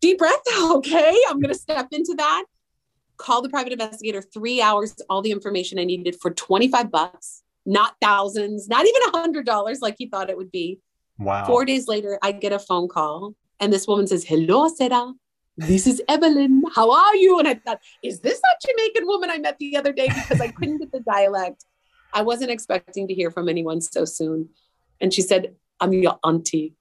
deep 0.00 0.18
breath. 0.18 0.34
Okay. 0.58 1.16
I'm 1.28 1.40
going 1.40 1.52
to 1.52 1.58
step 1.58 1.88
into 1.92 2.14
that. 2.16 2.44
Call 3.16 3.42
the 3.42 3.50
private 3.50 3.72
investigator 3.72 4.22
three 4.22 4.62
hours, 4.62 4.96
all 5.10 5.20
the 5.20 5.30
information 5.30 5.78
I 5.78 5.84
needed 5.84 6.16
for 6.20 6.30
25 6.30 6.90
bucks, 6.90 7.42
not 7.66 7.96
thousands, 8.00 8.68
not 8.68 8.86
even 8.86 9.02
a 9.08 9.18
hundred 9.18 9.44
dollars 9.44 9.80
like 9.80 9.96
he 9.98 10.08
thought 10.08 10.30
it 10.30 10.36
would 10.36 10.50
be. 10.50 10.80
Wow. 11.18 11.44
Four 11.44 11.66
days 11.66 11.86
later, 11.86 12.18
I 12.22 12.32
get 12.32 12.52
a 12.52 12.58
phone 12.58 12.88
call 12.88 13.34
and 13.60 13.70
this 13.72 13.86
woman 13.86 14.06
says, 14.06 14.24
hello, 14.24 14.68
Sarah. 14.68 15.12
This 15.58 15.86
is 15.86 16.00
Evelyn. 16.08 16.62
How 16.74 16.90
are 16.90 17.16
you? 17.16 17.38
And 17.38 17.46
I 17.46 17.54
thought, 17.54 17.80
is 18.02 18.20
this 18.20 18.40
that 18.40 18.56
Jamaican 18.66 19.06
woman 19.06 19.28
I 19.30 19.38
met 19.38 19.58
the 19.58 19.76
other 19.76 19.92
day? 19.92 20.08
Because 20.08 20.40
I 20.40 20.48
couldn't 20.48 20.78
get 20.78 20.90
the 20.90 21.00
dialect. 21.00 21.66
I 22.12 22.22
wasn't 22.22 22.50
expecting 22.50 23.08
to 23.08 23.14
hear 23.14 23.30
from 23.30 23.48
anyone 23.48 23.80
so 23.80 24.04
soon. 24.04 24.48
And 25.00 25.12
she 25.12 25.22
said, 25.22 25.54
I'm 25.80 25.92
your 25.92 26.18
auntie. 26.24 26.74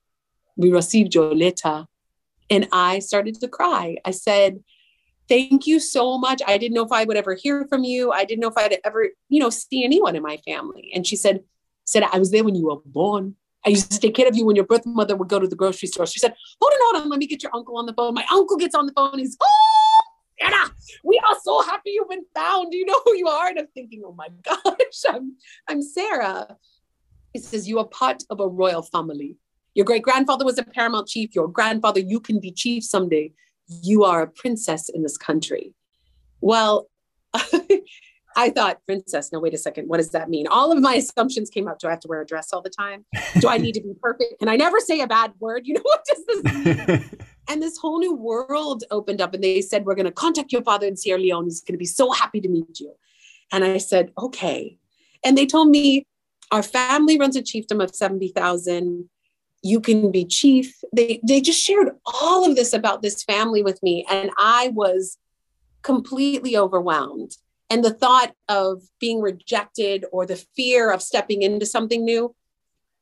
We 0.56 0.72
received 0.72 1.16
your 1.16 1.34
letter. 1.34 1.86
And 2.50 2.68
I 2.72 3.00
started 3.00 3.40
to 3.42 3.48
cry. 3.48 3.98
I 4.06 4.12
said, 4.12 4.64
Thank 5.28 5.68
you 5.68 5.80
so 5.80 6.18
much. 6.18 6.42
I 6.48 6.58
didn't 6.58 6.74
know 6.74 6.84
if 6.84 6.92
I 6.92 7.04
would 7.04 7.16
ever 7.16 7.36
hear 7.36 7.68
from 7.68 7.84
you. 7.84 8.12
I 8.12 8.26
didn't 8.26 8.42
know 8.42 8.48
if 8.48 8.58
I'd 8.58 8.80
ever, 8.84 9.10
you 9.30 9.40
know, 9.40 9.52
see 9.52 9.84
anyone 9.84 10.16
in 10.16 10.24
my 10.24 10.38
family. 10.38 10.92
And 10.96 11.06
she 11.06 11.16
said, 11.16 11.44
said, 11.86 12.02
I 12.12 12.18
was 12.18 12.32
there 12.32 12.44
when 12.44 12.56
you 12.56 12.66
were 12.66 12.78
born. 12.84 13.36
I 13.64 13.70
used 13.70 13.92
to 13.92 14.00
take 14.00 14.16
care 14.16 14.28
of 14.28 14.36
you 14.36 14.44
when 14.46 14.56
your 14.56 14.66
birth 14.66 14.88
mother 14.88 15.16
would 15.16 15.28
go 15.28 15.40
to 15.40 15.48
the 15.48 15.56
grocery 15.56 15.88
store. 15.88 16.08
She 16.08 16.18
said, 16.18 16.34
Hold 16.60 16.74
on, 16.74 16.80
hold 16.82 17.04
on, 17.04 17.10
let 17.10 17.20
me 17.20 17.28
get 17.28 17.44
your 17.44 17.56
uncle 17.56 17.78
on 17.78 17.86
the 17.86 17.94
phone. 17.94 18.16
My 18.16 18.26
uncle 18.32 18.58
gets 18.58 18.74
on 18.74 18.88
the 18.88 18.94
phone. 18.94 19.20
He's, 19.20 19.38
Oh, 19.40 19.79
Anna, 20.42 20.72
we 21.04 21.20
are 21.28 21.38
so 21.44 21.62
happy 21.62 21.92
you've 21.92 22.10
been 22.10 22.26
found. 22.36 22.72
Do 22.72 22.78
you 22.78 22.86
know 22.86 23.00
who 23.06 23.16
you 23.16 23.28
are? 23.28 23.48
And 23.48 23.60
I'm 23.60 23.68
thinking, 23.74 24.04
Oh 24.06 24.14
my 24.14 24.30
gosh, 24.44 24.76
I'm, 25.10 25.36
I'm 25.68 25.82
Sarah. 25.82 26.58
He 27.34 27.40
says, 27.40 27.68
You 27.68 27.80
are 27.80 27.88
part 27.88 28.24
of 28.30 28.40
a 28.40 28.48
royal 28.48 28.82
family. 28.82 29.38
Your 29.76 29.86
great 29.86 30.04
grandfather 30.04 30.46
was 30.46 30.58
a 30.58 30.64
paramount 30.64 31.08
chief. 31.08 31.36
Your 31.36 31.48
grandfather, 31.48 32.00
you 32.00 32.20
can 32.20 32.40
be 32.40 32.52
chief 32.52 32.84
someday. 32.84 33.34
You 33.68 34.04
are 34.04 34.24
a 34.24 34.28
princess 34.28 34.90
in 34.90 35.04
this 35.04 35.18
country. 35.18 35.74
Well, 36.42 36.90
I 38.36 38.50
thought, 38.50 38.80
princess, 38.86 39.32
no, 39.32 39.40
wait 39.40 39.54
a 39.54 39.58
second. 39.58 39.88
What 39.88 39.98
does 39.98 40.12
that 40.12 40.30
mean? 40.30 40.48
All 40.48 40.72
of 40.72 40.80
my 40.80 40.96
assumptions 40.96 41.50
came 41.50 41.68
up. 41.68 41.80
Do 41.80 41.88
I 41.88 41.92
have 41.92 42.00
to 42.02 42.08
wear 42.08 42.22
a 42.22 42.26
dress 42.26 42.54
all 42.54 42.62
the 42.62 42.70
time? 42.70 43.06
Do 43.40 43.48
I 43.48 43.58
need 43.58 43.74
to 43.74 43.82
be 43.82 43.94
perfect? 44.02 44.40
Can 44.40 44.48
I 44.48 44.56
never 44.56 44.80
say 44.80 45.02
a 45.02 45.08
bad 45.08 45.34
word? 45.40 45.68
You 45.68 45.76
know, 45.76 45.82
what 45.84 46.06
does 46.06 46.26
this 46.26 46.44
mean? 46.66 47.10
And 47.50 47.62
this 47.62 47.78
whole 47.78 48.00
new 48.00 48.16
world 48.16 48.84
opened 48.92 49.20
up 49.20 49.34
and 49.34 49.44
they 49.44 49.60
said, 49.62 49.84
we're 49.84 49.96
going 49.96 50.06
to 50.06 50.12
contact 50.12 50.52
your 50.52 50.62
father 50.62 50.86
in 50.86 50.96
Sierra 50.96 51.20
Leone. 51.20 51.46
He's 51.46 51.62
going 51.62 51.74
to 51.74 51.80
be 51.80 51.86
so 51.86 52.12
happy 52.12 52.40
to 52.40 52.48
meet 52.48 52.80
you. 52.80 52.94
And 53.52 53.66
I 53.66 53.80
said, 53.80 54.12
okay. 54.18 54.78
And 55.26 55.38
they 55.38 55.48
told 55.48 55.70
me, 55.70 56.06
our 56.52 56.64
family 56.64 57.20
runs 57.20 57.36
a 57.36 57.42
chiefdom 57.42 57.84
of 57.84 57.94
70,000 57.94 59.10
you 59.62 59.82
can 59.82 60.10
be 60.10 60.24
chief 60.24 60.80
they 60.96 61.20
they 61.28 61.42
just 61.42 61.62
shared 61.62 61.90
all 62.06 62.50
of 62.50 62.56
this 62.56 62.74
about 62.74 63.02
this 63.02 63.24
family 63.24 63.62
with 63.62 63.82
me 63.84 64.06
and 64.10 64.32
i 64.38 64.72
was 64.74 65.18
completely 65.82 66.56
overwhelmed 66.56 67.36
and 67.70 67.84
the 67.84 67.94
thought 67.94 68.34
of 68.48 68.82
being 69.00 69.22
rejected 69.22 70.06
or 70.12 70.26
the 70.26 70.44
fear 70.56 70.92
of 70.92 71.02
stepping 71.02 71.42
into 71.42 71.66
something 71.66 72.06
new 72.06 72.34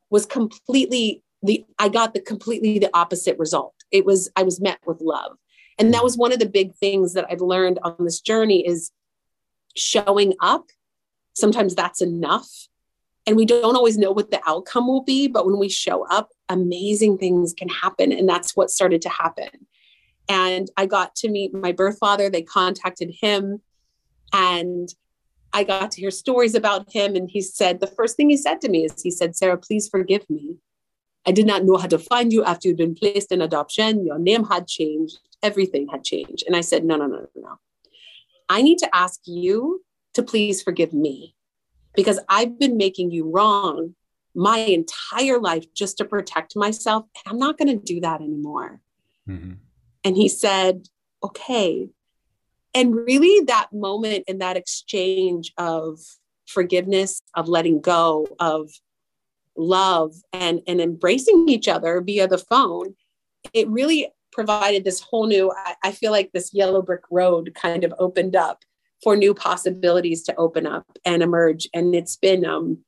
was 0.10 0.26
completely 0.26 1.22
the 1.44 1.64
i 1.78 1.88
got 1.88 2.16
the 2.16 2.20
completely 2.20 2.80
the 2.80 2.90
opposite 2.96 3.38
result 3.38 3.77
it 3.92 4.06
was 4.06 4.30
i 4.36 4.44
was 4.44 4.60
met 4.60 4.80
with 4.86 5.02
love. 5.02 5.38
And 5.80 5.94
that 5.94 6.02
mm. 6.02 6.06
was 6.06 6.18
one 6.18 6.34
of 6.34 6.40
the 6.40 6.50
big 6.50 6.76
things 6.76 7.14
that 7.14 7.26
i've 7.30 7.42
learned 7.42 7.80
on 7.84 7.96
this 8.00 8.22
journey 8.22 8.66
is 8.68 8.92
showing 9.76 10.34
up 10.42 10.66
sometimes 11.34 11.76
that's 11.76 12.02
enough. 12.02 12.50
And 13.28 13.36
we 13.36 13.46
don't 13.46 13.76
always 13.76 13.98
know 13.98 14.12
what 14.12 14.32
the 14.32 14.42
outcome 14.48 14.88
will 14.88 15.04
be 15.04 15.28
but 15.28 15.46
when 15.46 15.60
we 15.60 15.70
show 15.70 16.08
up 16.08 16.30
amazing 16.50 17.18
things 17.18 17.54
can 17.54 17.70
happen. 17.70 18.12
And 18.12 18.28
that's 18.28 18.56
what 18.56 18.72
started 18.72 19.02
to 19.04 19.10
happen. 19.10 19.50
And 20.30 20.70
i 20.78 20.86
got 20.86 21.16
to 21.18 21.30
meet 21.30 21.54
my 21.54 21.72
birth 21.72 22.00
father. 22.00 22.30
They 22.30 22.42
contacted 22.42 23.14
him 23.22 23.62
and 24.34 24.90
i 25.54 25.64
got 25.64 25.92
to 25.92 26.02
hear 26.02 26.12
stories 26.12 26.56
about 26.56 26.92
him. 26.92 27.16
And 27.16 27.30
he 27.30 27.42
said 27.42 27.80
the 27.80 27.88
first 27.88 28.18
thing 28.18 28.30
he 28.30 28.38
said 28.38 28.62
to 28.62 28.70
me 28.70 28.86
is 28.86 29.02
he 29.02 29.12
said 29.12 29.36
sarah 29.36 29.58
please 29.58 29.88
forgive 29.88 30.30
me 30.30 30.58
i 31.28 31.32
did 31.32 31.46
not 31.46 31.64
know 31.64 31.78
how 31.78 31.88
to 31.88 32.00
find 32.00 32.34
you 32.34 32.44
after 32.44 32.68
you'd 32.68 32.78
been 32.78 32.96
placed 32.96 33.32
in 33.32 33.42
adoption 33.42 34.06
your 34.06 34.20
name 34.20 34.46
had 34.46 34.68
changed 34.68 35.20
everything 35.44 35.88
had 35.88 36.04
changed 36.04 36.44
and 36.48 36.56
i 36.56 36.62
said 36.62 36.84
no 36.84 36.96
no 36.96 37.06
no 37.06 37.18
no 37.18 37.28
no 37.36 37.60
i 38.50 38.62
need 38.62 38.78
to 38.78 38.96
ask 38.96 39.20
you 39.26 39.84
to 40.14 40.24
please 40.24 40.64
forgive 40.64 40.94
me 40.94 41.36
because 41.98 42.20
I've 42.30 42.58
been 42.58 42.78
making 42.78 43.12
you 43.12 43.30
wrong 43.30 43.96
my 44.34 44.60
entire 44.60 45.40
life 45.40 45.66
just 45.74 45.98
to 45.98 46.06
protect 46.06 46.56
myself. 46.56 47.06
And 47.26 47.34
I'm 47.34 47.40
not 47.40 47.58
going 47.58 47.68
to 47.68 47.84
do 47.84 48.00
that 48.02 48.22
anymore. 48.22 48.80
Mm-hmm. 49.28 49.54
And 50.04 50.16
he 50.16 50.30
said, 50.30 50.88
okay. 51.24 51.90
And 52.74 52.96
really, 52.96 53.44
that 53.46 53.74
moment 53.74 54.26
and 54.28 54.40
that 54.42 54.56
exchange 54.56 55.54
of 55.58 56.00
forgiveness, 56.46 57.22
of 57.34 57.50
letting 57.50 57.82
go, 57.82 58.28
of 58.40 58.70
love, 59.58 60.14
and, 60.34 60.62
and 60.68 60.80
embracing 60.80 61.48
each 61.50 61.68
other 61.68 62.02
via 62.02 62.28
the 62.28 62.38
phone, 62.38 62.96
it 63.54 63.68
really 63.70 64.10
provided 64.32 64.84
this 64.84 65.00
whole 65.00 65.28
new, 65.28 65.52
I, 65.52 65.76
I 65.84 65.92
feel 65.92 66.12
like 66.12 66.32
this 66.32 66.54
yellow 66.54 66.82
brick 66.82 67.02
road 67.10 67.54
kind 67.56 67.84
of 67.84 67.94
opened 68.00 68.36
up 68.36 68.64
for 69.04 69.16
new 69.16 69.34
possibilities 69.34 70.24
to 70.24 70.36
open 70.36 70.66
up 70.66 70.86
and 71.06 71.22
emerge. 71.22 71.68
And 71.74 71.96
it's 71.96 72.16
been 72.16 72.46
um, 72.46 72.80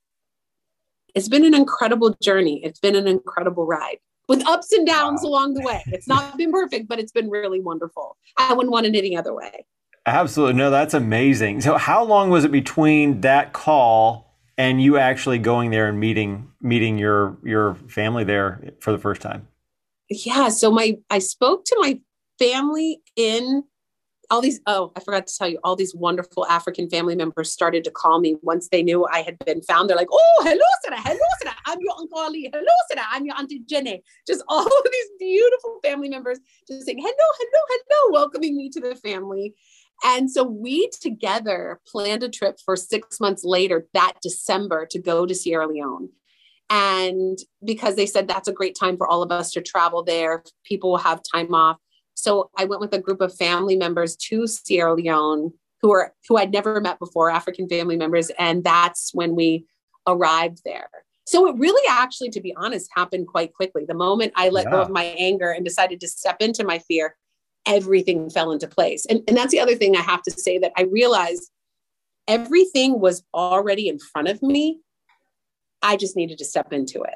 it's 1.16 1.30
been 1.30 1.46
an 1.46 1.54
incredible 1.54 2.16
journey. 2.22 2.64
It's 2.64 2.80
been 2.80 2.96
an 2.96 3.08
incredible 3.08 3.66
ride 3.66 3.98
with 4.28 4.46
ups 4.48 4.72
and 4.72 4.86
downs 4.86 5.22
wow. 5.24 5.30
along 5.30 5.54
the 5.56 5.62
way. 5.62 5.84
It's 5.88 6.08
not 6.08 6.38
been 6.38 6.52
perfect, 6.52 6.88
but 6.88 7.00
it's 7.00 7.12
been 7.12 7.30
really 7.30 7.62
wonderful. 7.62 8.16
I 8.38 8.54
wouldn't 8.54 8.72
want 8.72 8.86
it 8.86 8.96
any 8.96 9.18
other 9.18 9.34
way. 9.34 9.66
Absolutely. 10.06 10.56
No, 10.56 10.70
that's 10.70 10.94
amazing. 10.94 11.62
So 11.62 11.78
how 11.78 12.04
long 12.04 12.30
was 12.30 12.44
it 12.44 12.52
between 12.52 13.22
that 13.22 13.54
call 13.54 14.29
and 14.60 14.82
you 14.82 14.98
actually 14.98 15.40
going 15.40 15.72
there 15.72 15.88
and 15.88 16.00
meeting 16.00 16.52
meeting 16.62 17.00
your 17.00 17.38
your 17.44 17.76
family 17.88 18.26
there 18.26 18.74
for 18.82 18.92
the 18.92 19.00
first 19.00 19.22
time? 19.22 19.48
Yeah, 20.10 20.50
so 20.50 20.70
my 20.70 20.98
I 21.10 21.20
spoke 21.20 21.64
to 21.66 21.78
my 21.80 22.00
family 22.38 23.02
in 23.16 23.64
all 24.32 24.42
these 24.42 24.60
oh 24.68 24.92
i 24.96 25.00
forgot 25.00 25.26
to 25.26 25.36
tell 25.36 25.48
you 25.48 25.60
all 25.64 25.76
these 25.76 25.96
wonderful 25.96 26.46
african 26.48 26.90
family 26.90 27.16
members 27.16 27.52
started 27.52 27.84
to 27.84 27.92
call 27.92 28.20
me 28.20 28.36
once 28.42 28.70
they 28.70 28.84
knew 28.84 29.06
i 29.08 29.22
had 29.22 29.38
been 29.46 29.62
found 29.62 29.90
they're 29.90 29.98
like 29.98 30.08
oh 30.12 30.42
hello 30.44 30.66
Sarah, 30.84 31.02
hello 31.02 31.20
Sarah. 31.42 31.56
i'm 31.66 31.80
your 31.82 31.94
uncle 31.98 32.20
ali 32.20 32.50
hello 32.54 32.66
Sarah. 32.90 33.06
i'm 33.12 33.26
your 33.26 33.36
auntie 33.38 33.62
jenny 33.66 34.04
just 34.28 34.44
all 34.48 34.66
of 34.66 34.92
these 34.92 35.10
beautiful 35.18 35.80
family 35.84 36.10
members 36.10 36.40
just 36.68 36.86
saying 36.86 37.00
hello 37.00 37.12
hello 37.12 37.62
hello 37.70 38.12
welcoming 38.14 38.56
me 38.56 38.70
to 38.70 38.80
the 38.80 38.96
family 38.96 39.56
and 40.04 40.32
so 40.32 40.44
we 40.44 40.90
together 41.02 41.80
planned 41.88 42.24
a 42.24 42.30
trip 42.30 42.58
for 42.64 42.76
six 42.76 43.20
months 43.20 43.44
later 43.44 43.88
that 43.94 44.14
december 44.22 44.86
to 44.86 45.00
go 45.00 45.26
to 45.26 45.36
sierra 45.36 45.68
leone 45.68 46.10
and 46.70 47.40
because 47.64 47.96
they 47.96 48.06
said 48.06 48.28
that's 48.28 48.48
a 48.48 48.54
great 48.54 48.78
time 48.80 48.98
for 48.98 49.08
all 49.08 49.24
of 49.24 49.32
us 49.32 49.52
to 49.52 49.62
travel 49.62 50.04
there 50.04 50.44
people 50.66 50.92
will 50.92 50.98
have 50.98 51.22
time 51.34 51.54
off 51.54 51.78
so 52.20 52.50
I 52.58 52.66
went 52.66 52.82
with 52.82 52.94
a 52.94 53.00
group 53.00 53.22
of 53.22 53.36
family 53.36 53.76
members 53.76 54.16
to 54.28 54.46
Sierra 54.46 54.94
Leone 54.94 55.54
who 55.82 55.92
are 55.92 56.14
who 56.28 56.38
I'd 56.38 56.52
never 56.52 56.82
met 56.82 57.00
before, 57.00 57.30
African 57.30 57.70
family 57.70 57.96
members, 57.96 58.30
and 58.38 58.64
that's 58.64 59.12
when 59.14 59.36
we 59.36 59.66
arrived 60.06 60.62
there. 60.66 60.90
So 61.26 61.48
it 61.48 61.56
really 61.58 61.88
actually, 61.90 62.30
to 62.32 62.42
be 62.42 62.54
honest, 62.58 62.90
happened 62.94 63.28
quite 63.28 63.54
quickly. 63.54 63.86
The 63.88 63.94
moment 63.94 64.34
I 64.36 64.50
let 64.50 64.66
yeah. 64.66 64.72
go 64.72 64.82
of 64.82 64.90
my 64.90 65.06
anger 65.18 65.52
and 65.52 65.64
decided 65.64 66.02
to 66.02 66.08
step 66.08 66.38
into 66.42 66.64
my 66.64 66.80
fear, 66.80 67.16
everything 67.66 68.30
fell 68.30 68.52
into 68.52 68.68
place. 68.68 69.06
And, 69.06 69.22
and 69.28 69.38
that's 69.38 69.52
the 69.52 69.60
other 69.60 69.76
thing 69.76 69.96
I 69.96 70.02
have 70.02 70.22
to 70.24 70.32
say 70.32 70.58
that 70.60 70.72
I 70.78 70.84
realized 70.84 71.52
everything 72.28 73.00
was 73.00 73.24
already 73.34 73.88
in 73.88 74.00
front 74.00 74.28
of 74.28 74.42
me. 74.42 74.80
I 75.82 75.96
just 75.96 76.16
needed 76.16 76.38
to 76.40 76.46
step 76.46 76.74
into 76.74 77.04
it. 77.04 77.16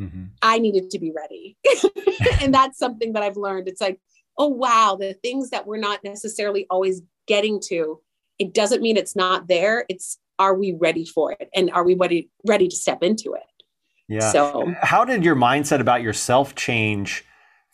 Mm-hmm. 0.00 0.24
I 0.42 0.58
needed 0.58 0.90
to 0.90 0.98
be 0.98 1.12
ready. 1.14 1.56
and 2.40 2.52
that's 2.52 2.78
something 2.78 3.12
that 3.12 3.22
I've 3.22 3.36
learned. 3.36 3.68
It's 3.68 3.80
like 3.80 4.00
oh, 4.38 4.48
wow, 4.48 4.96
the 4.98 5.14
things 5.14 5.50
that 5.50 5.66
we're 5.66 5.76
not 5.76 6.02
necessarily 6.04 6.66
always 6.70 7.02
getting 7.26 7.60
to, 7.68 8.00
it 8.38 8.52
doesn't 8.52 8.82
mean 8.82 8.96
it's 8.96 9.16
not 9.16 9.48
there. 9.48 9.84
It's 9.88 10.18
are 10.38 10.54
we 10.54 10.72
ready 10.72 11.04
for 11.04 11.32
it? 11.32 11.48
And 11.54 11.70
are 11.70 11.84
we 11.84 11.94
ready, 11.94 12.30
ready 12.46 12.66
to 12.68 12.74
step 12.74 13.02
into 13.02 13.34
it? 13.34 13.42
Yeah. 14.08 14.32
So, 14.32 14.74
how 14.82 15.04
did 15.04 15.24
your 15.24 15.36
mindset 15.36 15.80
about 15.80 16.02
yourself 16.02 16.54
change 16.54 17.24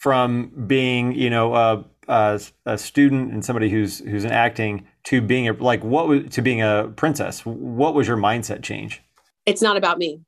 from 0.01 0.51
being, 0.67 1.13
you 1.13 1.29
know, 1.29 1.55
a, 1.55 1.85
a, 2.09 2.41
a 2.65 2.79
student 2.79 3.33
and 3.33 3.45
somebody 3.45 3.69
who's 3.69 3.99
who's 3.99 4.25
in 4.25 4.33
acting 4.33 4.87
to 5.05 5.21
being 5.21 5.47
a 5.47 5.53
like 5.53 5.85
what 5.85 6.09
was 6.09 6.31
to 6.31 6.43
being 6.43 6.63
a 6.63 6.91
princess? 6.97 7.45
What 7.45 7.95
was 7.95 8.09
your 8.09 8.17
mindset 8.17 8.63
change? 8.63 9.03
It's 9.45 9.61
not 9.61 9.77
about 9.77 9.99
me. 9.99 10.23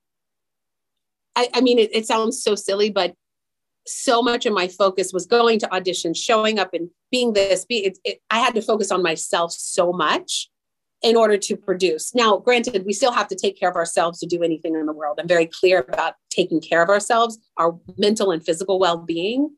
I, 1.37 1.49
I 1.55 1.61
mean, 1.63 1.79
it, 1.79 1.89
it 1.95 2.07
sounds 2.07 2.43
so 2.43 2.55
silly, 2.55 2.91
but 2.91 3.15
so 3.87 4.23
much 4.23 4.45
of 4.45 4.53
my 4.53 4.69
focus 4.69 5.11
was 5.11 5.25
going 5.27 5.59
to 5.61 5.67
auditions, 5.69 6.17
showing 6.19 6.59
up, 6.59 6.75
and 6.75 6.91
being 7.11 7.33
this. 7.33 7.65
Be 7.65 7.87
it, 7.87 7.99
it, 8.05 8.21
I 8.31 8.41
had 8.41 8.55
to 8.55 8.63
focus 8.63 8.91
on 8.91 9.03
myself 9.03 9.53
so 9.53 9.91
much 9.91 10.51
in 11.03 11.17
order 11.17 11.39
to 11.39 11.57
produce. 11.57 12.15
Now, 12.15 12.37
granted, 12.37 12.85
we 12.85 12.93
still 12.93 13.11
have 13.11 13.27
to 13.29 13.37
take 13.37 13.59
care 13.59 13.71
of 13.71 13.77
ourselves 13.77 14.19
to 14.21 14.27
do 14.27 14.43
anything 14.43 14.75
in 14.75 14.85
the 14.85 14.93
world. 14.93 15.19
I'm 15.19 15.27
very 15.27 15.47
clear 15.47 15.87
about 15.89 16.17
taking 16.29 16.61
care 16.61 16.83
of 16.83 16.91
ourselves, 16.91 17.39
our 17.57 17.75
mental 17.97 18.33
and 18.33 18.45
physical 18.45 18.79
well 18.79 18.99
being. 18.99 19.57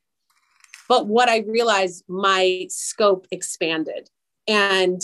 But 0.88 1.06
what 1.06 1.28
I 1.28 1.38
realized, 1.46 2.04
my 2.08 2.66
scope 2.68 3.26
expanded. 3.30 4.10
And 4.46 5.00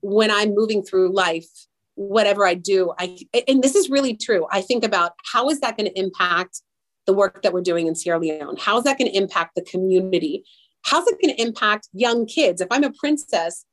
when 0.00 0.30
I'm 0.30 0.54
moving 0.54 0.82
through 0.82 1.12
life, 1.12 1.48
whatever 1.94 2.46
I 2.46 2.54
do, 2.54 2.92
I, 2.98 3.18
and 3.48 3.62
this 3.62 3.74
is 3.74 3.90
really 3.90 4.16
true, 4.16 4.46
I 4.50 4.60
think 4.60 4.84
about 4.84 5.12
how 5.32 5.50
is 5.50 5.60
that 5.60 5.76
going 5.76 5.90
to 5.90 5.98
impact 5.98 6.62
the 7.06 7.12
work 7.12 7.42
that 7.42 7.52
we're 7.52 7.60
doing 7.60 7.86
in 7.86 7.94
Sierra 7.94 8.18
Leone? 8.18 8.56
How 8.58 8.78
is 8.78 8.84
that 8.84 8.98
going 8.98 9.10
to 9.10 9.16
impact 9.16 9.56
the 9.56 9.62
community? 9.62 10.44
How's 10.82 11.06
it 11.08 11.20
going 11.20 11.34
to 11.34 11.42
impact 11.42 11.88
young 11.92 12.26
kids? 12.26 12.60
If 12.60 12.68
I'm 12.70 12.84
a 12.84 12.92
princess, 12.92 13.64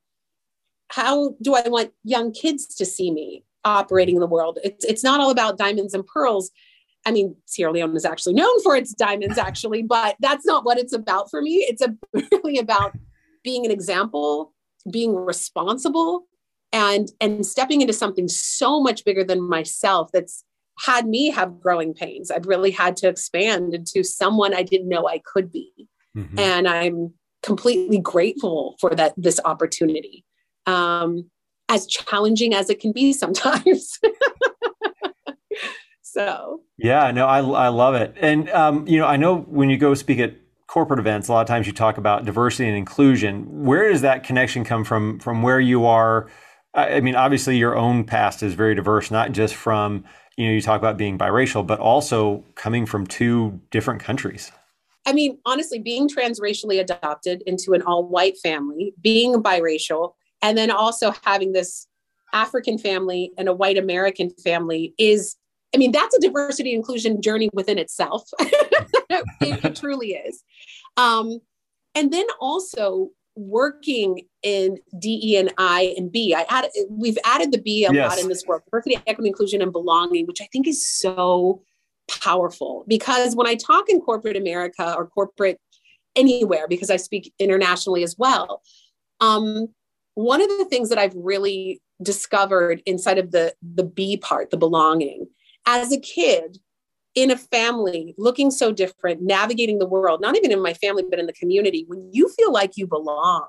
how 0.89 1.35
do 1.41 1.53
I 1.55 1.67
want 1.67 1.91
young 2.03 2.33
kids 2.33 2.65
to 2.75 2.85
see 2.85 3.11
me 3.11 3.43
operating 3.63 4.15
in 4.15 4.21
the 4.21 4.27
world? 4.27 4.59
It's, 4.63 4.83
it's 4.85 5.03
not 5.03 5.19
all 5.19 5.29
about 5.29 5.57
diamonds 5.57 5.93
and 5.93 6.05
pearls. 6.05 6.51
I 7.07 7.11
mean, 7.11 7.37
Sierra 7.45 7.71
Leone 7.71 7.95
is 7.95 8.03
actually 8.03 8.33
known 8.33 8.61
for 8.61 8.75
its 8.75 8.93
diamonds, 8.93 9.37
actually, 9.37 9.81
but 9.81 10.17
that's 10.19 10.45
not 10.45 10.65
what 10.65 10.77
it's 10.77 10.91
about 10.91 11.31
for 11.31 11.41
me. 11.41 11.65
It's 11.69 11.81
a, 11.81 11.95
really 12.31 12.57
about 12.57 12.97
being 13.45 13.63
an 13.63 13.71
example, 13.71 14.53
being 14.91 15.15
responsible, 15.15 16.25
and 16.73 17.07
and 17.21 17.45
stepping 17.45 17.79
into 17.79 17.93
something 17.93 18.27
so 18.27 18.81
much 18.81 19.05
bigger 19.05 19.23
than 19.23 19.41
myself. 19.41 20.09
That's 20.11 20.43
had 20.79 21.07
me 21.07 21.29
have 21.29 21.61
growing 21.61 21.93
pains. 21.93 22.29
I've 22.29 22.45
really 22.45 22.71
had 22.71 22.97
to 22.97 23.07
expand 23.07 23.73
into 23.73 24.03
someone 24.03 24.53
I 24.53 24.63
didn't 24.63 24.89
know 24.89 25.07
I 25.07 25.21
could 25.25 25.49
be, 25.49 25.87
mm-hmm. 26.15 26.37
and 26.37 26.67
I'm 26.67 27.13
completely 27.41 27.99
grateful 27.99 28.75
for 28.81 28.93
that 28.95 29.13
this 29.15 29.39
opportunity 29.45 30.25
um, 30.65 31.31
as 31.69 31.87
challenging 31.87 32.53
as 32.53 32.69
it 32.69 32.81
can 32.81 32.91
be 32.91 33.13
sometimes. 33.13 33.97
so 36.17 36.61
yeah, 36.77 37.11
no, 37.11 37.25
I 37.25 37.39
I 37.39 37.67
love 37.69 37.95
it, 37.95 38.15
and 38.19 38.49
um, 38.49 38.87
you 38.87 38.97
know, 38.97 39.05
I 39.05 39.17
know 39.17 39.37
when 39.37 39.69
you 39.69 39.77
go 39.77 39.93
speak 39.93 40.19
at 40.19 40.35
corporate 40.67 40.99
events, 40.99 41.27
a 41.27 41.31
lot 41.31 41.41
of 41.41 41.47
times 41.47 41.67
you 41.67 41.73
talk 41.73 41.97
about 41.97 42.25
diversity 42.25 42.67
and 42.67 42.77
inclusion. 42.77 43.63
Where 43.63 43.89
does 43.89 44.01
that 44.01 44.23
connection 44.23 44.63
come 44.63 44.83
from? 44.83 45.19
From 45.19 45.41
where 45.41 45.59
you 45.59 45.85
are? 45.85 46.29
I 46.73 46.99
mean, 46.99 47.15
obviously, 47.15 47.57
your 47.57 47.75
own 47.75 48.03
past 48.03 48.43
is 48.43 48.53
very 48.53 48.75
diverse, 48.75 49.11
not 49.11 49.31
just 49.31 49.55
from 49.55 50.03
you 50.37 50.47
know 50.47 50.53
you 50.53 50.61
talk 50.61 50.79
about 50.79 50.97
being 50.97 51.17
biracial, 51.17 51.65
but 51.65 51.79
also 51.79 52.43
coming 52.55 52.85
from 52.85 53.05
two 53.05 53.59
different 53.71 54.01
countries. 54.01 54.51
I 55.05 55.13
mean, 55.13 55.37
honestly, 55.45 55.79
being 55.79 56.09
transracially 56.09 56.79
adopted 56.79 57.41
into 57.45 57.73
an 57.73 57.81
all 57.83 58.07
white 58.07 58.37
family, 58.37 58.93
being 59.01 59.41
biracial, 59.41 60.13
and 60.41 60.57
then 60.57 60.69
also 60.69 61.13
having 61.23 61.53
this 61.53 61.87
African 62.33 62.77
family 62.77 63.31
and 63.37 63.47
a 63.47 63.53
white 63.53 63.77
American 63.77 64.29
family 64.43 64.93
is, 64.97 65.35
I 65.77 65.79
mean, 65.79 65.91
that's 65.91 66.17
a 66.17 66.19
diversity 66.19 66.73
inclusion 66.73 67.21
journey 67.21 67.51
within 67.53 67.77
itself. 67.77 68.27
it, 68.39 69.63
it, 69.63 69.75
truly 69.75 70.13
is. 70.13 70.43
Um, 70.97 71.37
and 71.93 72.11
then 72.11 72.25
also 72.41 73.09
working 73.35 74.21
in 74.41 74.79
DE 74.97 75.37
and 75.37 75.53
I 75.59 75.93
and 75.95 76.11
B. 76.11 76.33
I 76.33 76.47
added, 76.49 76.71
we've 76.89 77.19
added 77.23 77.51
the 77.51 77.61
B 77.61 77.85
a 77.85 77.93
yes. 77.93 78.09
lot 78.09 78.19
in 78.19 78.27
this 78.27 78.43
work, 78.47 78.63
diversity, 78.65 78.95
equity, 79.05 79.27
inclusion, 79.27 79.61
and 79.61 79.71
belonging, 79.71 80.25
which 80.25 80.41
I 80.41 80.47
think 80.51 80.67
is 80.67 80.83
so 80.83 81.61
powerful 82.09 82.85
because 82.87 83.35
when 83.35 83.45
I 83.45 83.53
talk 83.53 83.87
in 83.87 84.01
corporate 84.01 84.35
America 84.35 84.95
or 84.97 85.05
corporate 85.05 85.61
anywhere, 86.15 86.67
because 86.67 86.89
I 86.89 86.95
speak 86.95 87.31
internationally 87.37 88.01
as 88.01 88.15
well, 88.17 88.63
um, 89.19 89.67
one 90.15 90.41
of 90.41 90.47
the 90.47 90.65
things 90.65 90.89
that 90.89 90.97
I've 90.97 91.13
really 91.15 91.83
discovered 92.01 92.81
inside 92.87 93.19
of 93.19 93.29
the 93.29 93.53
the 93.61 93.83
B 93.83 94.17
part, 94.17 94.49
the 94.49 94.57
belonging, 94.57 95.27
as 95.67 95.91
a 95.91 95.99
kid 95.99 96.57
in 97.13 97.29
a 97.29 97.37
family 97.37 98.15
looking 98.17 98.49
so 98.49 98.71
different, 98.71 99.21
navigating 99.21 99.79
the 99.79 99.87
world, 99.87 100.21
not 100.21 100.37
even 100.37 100.51
in 100.51 100.61
my 100.61 100.73
family, 100.73 101.03
but 101.07 101.19
in 101.19 101.27
the 101.27 101.33
community, 101.33 101.83
when 101.87 102.09
you 102.11 102.29
feel 102.29 102.51
like 102.51 102.77
you 102.77 102.87
belong, 102.87 103.47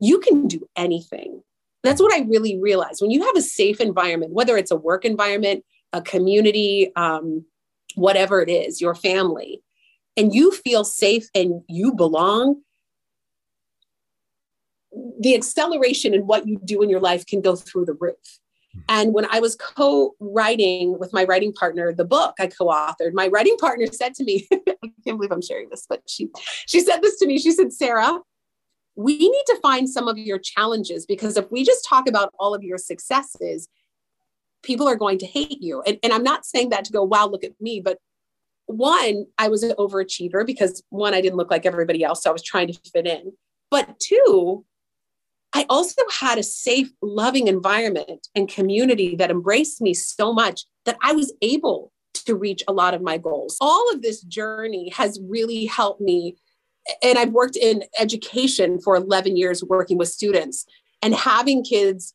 you 0.00 0.18
can 0.18 0.48
do 0.48 0.66
anything. 0.74 1.42
That's 1.84 2.00
what 2.00 2.14
I 2.14 2.24
really 2.24 2.58
realized. 2.58 3.02
When 3.02 3.10
you 3.10 3.24
have 3.24 3.36
a 3.36 3.42
safe 3.42 3.80
environment, 3.80 4.32
whether 4.32 4.56
it's 4.56 4.70
a 4.70 4.76
work 4.76 5.04
environment, 5.04 5.64
a 5.92 6.00
community, 6.00 6.90
um, 6.96 7.44
whatever 7.94 8.40
it 8.40 8.48
is, 8.48 8.80
your 8.80 8.94
family, 8.94 9.62
and 10.16 10.34
you 10.34 10.50
feel 10.52 10.84
safe 10.84 11.28
and 11.34 11.62
you 11.68 11.92
belong, 11.92 12.62
the 15.20 15.34
acceleration 15.34 16.14
in 16.14 16.26
what 16.26 16.46
you 16.46 16.58
do 16.64 16.82
in 16.82 16.88
your 16.88 17.00
life 17.00 17.26
can 17.26 17.40
go 17.40 17.54
through 17.54 17.84
the 17.84 17.94
roof. 17.94 18.38
And 18.88 19.12
when 19.14 19.26
I 19.30 19.40
was 19.40 19.56
co 19.56 20.14
writing 20.20 20.98
with 20.98 21.12
my 21.12 21.24
writing 21.24 21.52
partner, 21.52 21.92
the 21.92 22.04
book 22.04 22.34
I 22.38 22.46
co 22.46 22.66
authored, 22.66 23.12
my 23.12 23.28
writing 23.28 23.56
partner 23.58 23.86
said 23.86 24.14
to 24.14 24.24
me, 24.24 24.46
I 24.52 24.92
can't 25.04 25.18
believe 25.18 25.32
I'm 25.32 25.42
sharing 25.42 25.68
this, 25.70 25.86
but 25.88 26.02
she, 26.06 26.28
she 26.66 26.80
said 26.80 27.00
this 27.02 27.18
to 27.18 27.26
me. 27.26 27.38
She 27.38 27.52
said, 27.52 27.72
Sarah, 27.72 28.20
we 28.96 29.16
need 29.16 29.44
to 29.46 29.58
find 29.62 29.88
some 29.88 30.08
of 30.08 30.18
your 30.18 30.38
challenges 30.38 31.06
because 31.06 31.36
if 31.36 31.50
we 31.50 31.64
just 31.64 31.86
talk 31.86 32.08
about 32.08 32.32
all 32.38 32.54
of 32.54 32.62
your 32.62 32.78
successes, 32.78 33.68
people 34.62 34.88
are 34.88 34.96
going 34.96 35.18
to 35.18 35.26
hate 35.26 35.62
you. 35.62 35.82
And, 35.82 35.98
and 36.02 36.12
I'm 36.12 36.24
not 36.24 36.44
saying 36.44 36.70
that 36.70 36.84
to 36.86 36.92
go, 36.92 37.02
wow, 37.04 37.26
look 37.26 37.44
at 37.44 37.52
me, 37.60 37.80
but 37.80 37.98
one, 38.66 39.26
I 39.38 39.48
was 39.48 39.62
an 39.62 39.72
overachiever 39.78 40.44
because 40.44 40.82
one, 40.90 41.14
I 41.14 41.20
didn't 41.20 41.36
look 41.36 41.50
like 41.50 41.64
everybody 41.64 42.04
else. 42.04 42.22
So 42.22 42.30
I 42.30 42.32
was 42.32 42.42
trying 42.42 42.68
to 42.68 42.78
fit 42.92 43.06
in. 43.06 43.32
But 43.70 43.98
two, 43.98 44.64
I 45.54 45.64
also 45.68 46.02
had 46.20 46.38
a 46.38 46.42
safe, 46.42 46.90
loving 47.02 47.48
environment 47.48 48.28
and 48.34 48.48
community 48.48 49.16
that 49.16 49.30
embraced 49.30 49.80
me 49.80 49.94
so 49.94 50.32
much 50.32 50.64
that 50.84 50.98
I 51.02 51.12
was 51.12 51.32
able 51.42 51.92
to 52.26 52.34
reach 52.34 52.62
a 52.68 52.72
lot 52.72 52.94
of 52.94 53.02
my 53.02 53.18
goals. 53.18 53.56
All 53.60 53.90
of 53.92 54.02
this 54.02 54.20
journey 54.22 54.90
has 54.90 55.18
really 55.22 55.66
helped 55.66 56.00
me. 56.00 56.36
And 57.02 57.18
I've 57.18 57.32
worked 57.32 57.56
in 57.56 57.84
education 57.98 58.80
for 58.80 58.96
11 58.96 59.36
years, 59.36 59.64
working 59.64 59.98
with 59.98 60.08
students 60.08 60.66
and 61.02 61.14
having 61.14 61.64
kids 61.64 62.14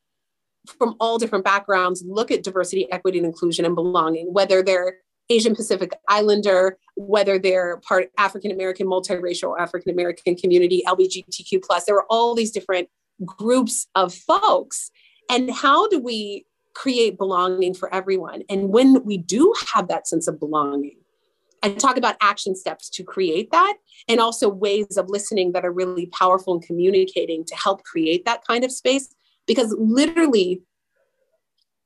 from 0.78 0.96
all 1.00 1.18
different 1.18 1.44
backgrounds 1.44 2.04
look 2.08 2.32
at 2.32 2.44
diversity, 2.44 2.92
equity, 2.92 3.18
and 3.18 3.28
inclusion 3.28 3.66
and 3.66 3.76
belonging, 3.76 4.32
whether 4.34 4.64
they're 4.64 4.98
Asian 5.30 5.56
Pacific 5.56 5.94
Islander, 6.08 6.78
whether 6.96 7.40
they're 7.40 7.78
part 7.78 8.10
African 8.18 8.52
American, 8.52 8.88
multiracial 8.88 9.58
African 9.60 9.92
American 9.92 10.36
community, 10.36 10.84
LGBTQ 10.88 11.64
plus. 11.64 11.86
There 11.86 11.96
were 11.96 12.06
all 12.10 12.36
these 12.36 12.52
different 12.52 12.90
groups 13.26 13.88
of 13.96 14.14
folks. 14.14 14.92
And 15.30 15.52
how 15.52 15.88
do 15.88 16.00
we 16.00 16.46
create 16.74 17.18
belonging 17.18 17.74
for 17.74 17.94
everyone? 17.94 18.44
And 18.50 18.70
when 18.70 19.04
we 19.06 19.18
do 19.18 19.54
have 19.74 19.88
that 19.88 20.08
sense 20.08 20.28
of 20.28 20.40
belonging, 20.40 20.98
and 21.64 21.80
talk 21.80 21.96
about 21.96 22.18
action 22.20 22.56
steps 22.56 22.90
to 22.90 23.04
create 23.04 23.50
that, 23.52 23.76
and 24.10 24.20
also 24.20 24.50
ways 24.50 24.98
of 24.98 25.10
listening 25.10 25.54
that 25.54 25.64
are 25.64 25.72
really 25.72 26.08
powerful 26.08 26.54
and 26.54 26.62
communicating 26.62 27.46
to 27.46 27.56
help 27.56 27.84
create 27.84 28.26
that 28.26 28.46
kind 28.46 28.66
of 28.66 28.72
space. 28.72 29.16
Because 29.48 29.74
literally, 29.80 30.62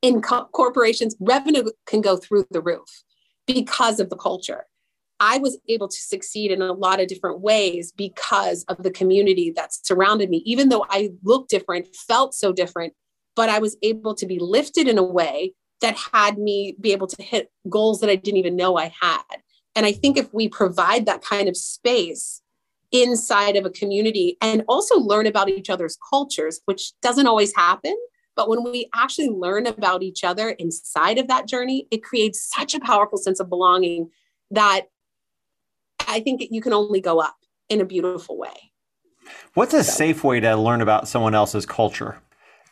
in 0.02 0.20
co- 0.20 0.46
corporations, 0.46 1.16
revenue 1.20 1.64
can 1.86 2.00
go 2.00 2.16
through 2.16 2.46
the 2.50 2.60
roof 2.60 2.88
because 3.46 4.00
of 4.00 4.10
the 4.10 4.16
culture. 4.16 4.66
I 5.20 5.38
was 5.38 5.58
able 5.68 5.88
to 5.88 5.96
succeed 5.96 6.50
in 6.50 6.62
a 6.62 6.72
lot 6.72 7.00
of 7.00 7.08
different 7.08 7.40
ways 7.40 7.92
because 7.92 8.64
of 8.64 8.82
the 8.82 8.90
community 8.90 9.52
that 9.56 9.74
surrounded 9.74 10.30
me. 10.30 10.42
Even 10.46 10.68
though 10.68 10.86
I 10.88 11.10
looked 11.24 11.50
different, 11.50 11.94
felt 11.94 12.34
so 12.34 12.52
different, 12.52 12.92
but 13.34 13.48
I 13.48 13.58
was 13.58 13.76
able 13.82 14.14
to 14.14 14.26
be 14.26 14.38
lifted 14.38 14.86
in 14.88 14.98
a 14.98 15.02
way 15.02 15.54
that 15.80 15.96
had 16.12 16.38
me 16.38 16.76
be 16.80 16.92
able 16.92 17.06
to 17.06 17.22
hit 17.22 17.50
goals 17.68 18.00
that 18.00 18.10
I 18.10 18.16
didn't 18.16 18.38
even 18.38 18.56
know 18.56 18.76
I 18.76 18.92
had. 19.00 19.22
And 19.74 19.86
I 19.86 19.92
think 19.92 20.16
if 20.16 20.32
we 20.32 20.48
provide 20.48 21.06
that 21.06 21.22
kind 21.22 21.48
of 21.48 21.56
space 21.56 22.42
inside 22.90 23.56
of 23.56 23.64
a 23.64 23.70
community 23.70 24.36
and 24.40 24.64
also 24.68 24.98
learn 24.98 25.26
about 25.26 25.48
each 25.48 25.70
other's 25.70 25.98
cultures, 26.10 26.60
which 26.64 26.92
doesn't 27.00 27.26
always 27.26 27.54
happen, 27.54 27.96
but 28.34 28.48
when 28.48 28.62
we 28.62 28.88
actually 28.94 29.28
learn 29.28 29.66
about 29.66 30.02
each 30.02 30.24
other 30.24 30.50
inside 30.50 31.18
of 31.18 31.28
that 31.28 31.46
journey, 31.46 31.86
it 31.90 32.02
creates 32.02 32.48
such 32.48 32.74
a 32.74 32.80
powerful 32.80 33.18
sense 33.18 33.40
of 33.40 33.48
belonging 33.48 34.10
that 34.50 34.86
I 36.08 36.20
think 36.20 36.42
you 36.50 36.60
can 36.60 36.72
only 36.72 37.00
go 37.00 37.20
up 37.20 37.36
in 37.68 37.80
a 37.80 37.84
beautiful 37.84 38.36
way. 38.36 38.72
What's 39.54 39.74
a 39.74 39.84
so. 39.84 39.92
safe 39.92 40.24
way 40.24 40.40
to 40.40 40.56
learn 40.56 40.80
about 40.80 41.06
someone 41.06 41.34
else's 41.34 41.66
culture? 41.66 42.20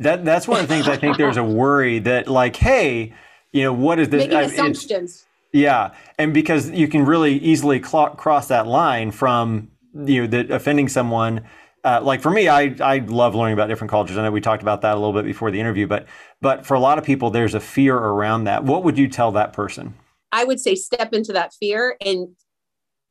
That 0.00 0.24
that's 0.24 0.48
one 0.48 0.60
of 0.60 0.68
the 0.68 0.74
things 0.74 0.88
I 0.88 0.96
think 0.96 1.16
there's 1.16 1.36
a 1.36 1.44
worry 1.62 1.98
that 2.00 2.28
like, 2.28 2.56
hey, 2.56 3.14
you 3.52 3.62
know, 3.62 3.72
what 3.72 3.98
is 3.98 4.08
this? 4.08 4.26
Making 4.26 4.38
assumptions. 4.38 5.26
Yeah, 5.52 5.94
and 6.18 6.34
because 6.34 6.70
you 6.70 6.88
can 6.88 7.04
really 7.04 7.34
easily 7.38 7.82
cl- 7.82 8.10
cross 8.10 8.48
that 8.48 8.66
line 8.66 9.10
from 9.10 9.70
you 9.94 10.22
know 10.22 10.26
that 10.26 10.50
offending 10.50 10.88
someone 10.88 11.46
uh, 11.86 12.00
like 12.02 12.20
for 12.20 12.30
me, 12.30 12.48
I 12.48 12.74
I 12.80 12.98
love 12.98 13.36
learning 13.36 13.54
about 13.54 13.68
different 13.68 13.92
cultures. 13.92 14.18
I 14.18 14.22
know 14.24 14.32
we 14.32 14.40
talked 14.40 14.60
about 14.60 14.80
that 14.80 14.94
a 14.94 14.98
little 14.98 15.12
bit 15.12 15.24
before 15.24 15.52
the 15.52 15.60
interview, 15.60 15.86
but 15.86 16.06
but 16.40 16.66
for 16.66 16.74
a 16.74 16.80
lot 16.80 16.98
of 16.98 17.04
people, 17.04 17.30
there's 17.30 17.54
a 17.54 17.60
fear 17.60 17.96
around 17.96 18.44
that. 18.44 18.64
What 18.64 18.82
would 18.82 18.98
you 18.98 19.06
tell 19.06 19.30
that 19.32 19.52
person? 19.52 19.94
I 20.32 20.42
would 20.42 20.58
say 20.58 20.74
step 20.74 21.12
into 21.12 21.32
that 21.34 21.54
fear, 21.54 21.96
and 22.04 22.34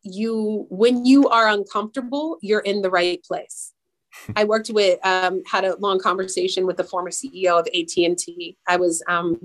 you 0.05 0.65
when 0.69 1.05
you 1.05 1.27
are 1.29 1.47
uncomfortable, 1.47 2.37
you're 2.41 2.61
in 2.61 2.81
the 2.81 2.89
right 2.89 3.23
place. 3.23 3.73
I 4.35 4.45
worked 4.45 4.69
with 4.69 5.05
um, 5.05 5.41
had 5.45 5.65
a 5.65 5.75
long 5.77 5.99
conversation 5.99 6.65
with 6.65 6.77
the 6.77 6.83
former 6.83 7.09
CEO 7.09 7.59
of 7.59 7.67
AT 7.67 7.97
and 7.97 8.17
T. 8.17 8.57
I 8.67 8.77
was 8.77 9.03
um, 9.07 9.39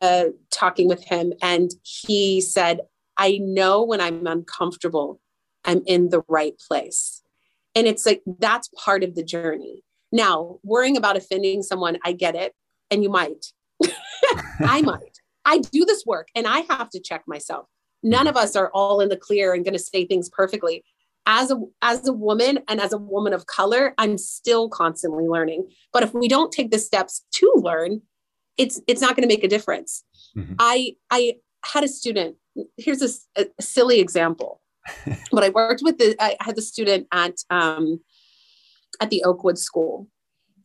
uh, 0.00 0.26
talking 0.50 0.88
with 0.88 1.04
him, 1.04 1.32
and 1.42 1.70
he 1.82 2.40
said, 2.40 2.80
"I 3.16 3.38
know 3.42 3.84
when 3.84 4.00
I'm 4.00 4.26
uncomfortable, 4.26 5.20
I'm 5.64 5.82
in 5.86 6.08
the 6.08 6.22
right 6.28 6.54
place." 6.66 7.22
And 7.74 7.86
it's 7.86 8.06
like 8.06 8.22
that's 8.38 8.68
part 8.76 9.04
of 9.04 9.14
the 9.14 9.22
journey. 9.22 9.82
Now, 10.10 10.58
worrying 10.62 10.96
about 10.96 11.16
offending 11.16 11.62
someone, 11.62 11.98
I 12.04 12.12
get 12.12 12.34
it. 12.34 12.54
And 12.90 13.02
you 13.02 13.10
might. 13.10 13.52
I 14.60 14.82
might. 14.82 15.18
I 15.44 15.58
do 15.58 15.84
this 15.84 16.04
work 16.06 16.28
and 16.34 16.46
I 16.46 16.60
have 16.70 16.90
to 16.90 17.00
check 17.00 17.24
myself. 17.26 17.66
None 18.02 18.26
of 18.26 18.36
us 18.36 18.56
are 18.56 18.70
all 18.72 19.00
in 19.00 19.08
the 19.08 19.16
clear 19.16 19.54
and 19.54 19.64
going 19.64 19.74
to 19.74 19.78
say 19.78 20.06
things 20.06 20.28
perfectly. 20.28 20.84
As 21.26 21.50
a 21.50 21.60
as 21.82 22.08
a 22.08 22.12
woman 22.12 22.60
and 22.68 22.80
as 22.80 22.92
a 22.92 22.98
woman 22.98 23.34
of 23.34 23.46
color, 23.46 23.94
I'm 23.98 24.16
still 24.16 24.68
constantly 24.68 25.28
learning. 25.28 25.68
But 25.92 26.02
if 26.02 26.14
we 26.14 26.26
don't 26.26 26.52
take 26.52 26.70
the 26.70 26.78
steps 26.78 27.24
to 27.32 27.52
learn, 27.56 28.00
it's 28.56 28.80
it's 28.86 29.00
not 29.00 29.14
going 29.14 29.28
to 29.28 29.34
make 29.34 29.44
a 29.44 29.48
difference. 29.48 30.04
Mm-hmm. 30.36 30.54
I 30.58 30.96
I 31.10 31.34
had 31.64 31.84
a 31.84 31.88
student. 31.88 32.36
Here's 32.76 33.02
a, 33.02 33.42
a 33.58 33.62
silly 33.62 34.00
example. 34.00 34.62
but 35.32 35.44
I 35.44 35.50
worked 35.50 35.82
with 35.82 35.98
the, 35.98 36.16
I 36.20 36.36
had 36.40 36.56
the 36.56 36.62
student 36.62 37.06
at, 37.12 37.34
um, 37.50 38.00
at 39.00 39.10
the 39.10 39.24
Oakwood 39.24 39.58
School, 39.58 40.08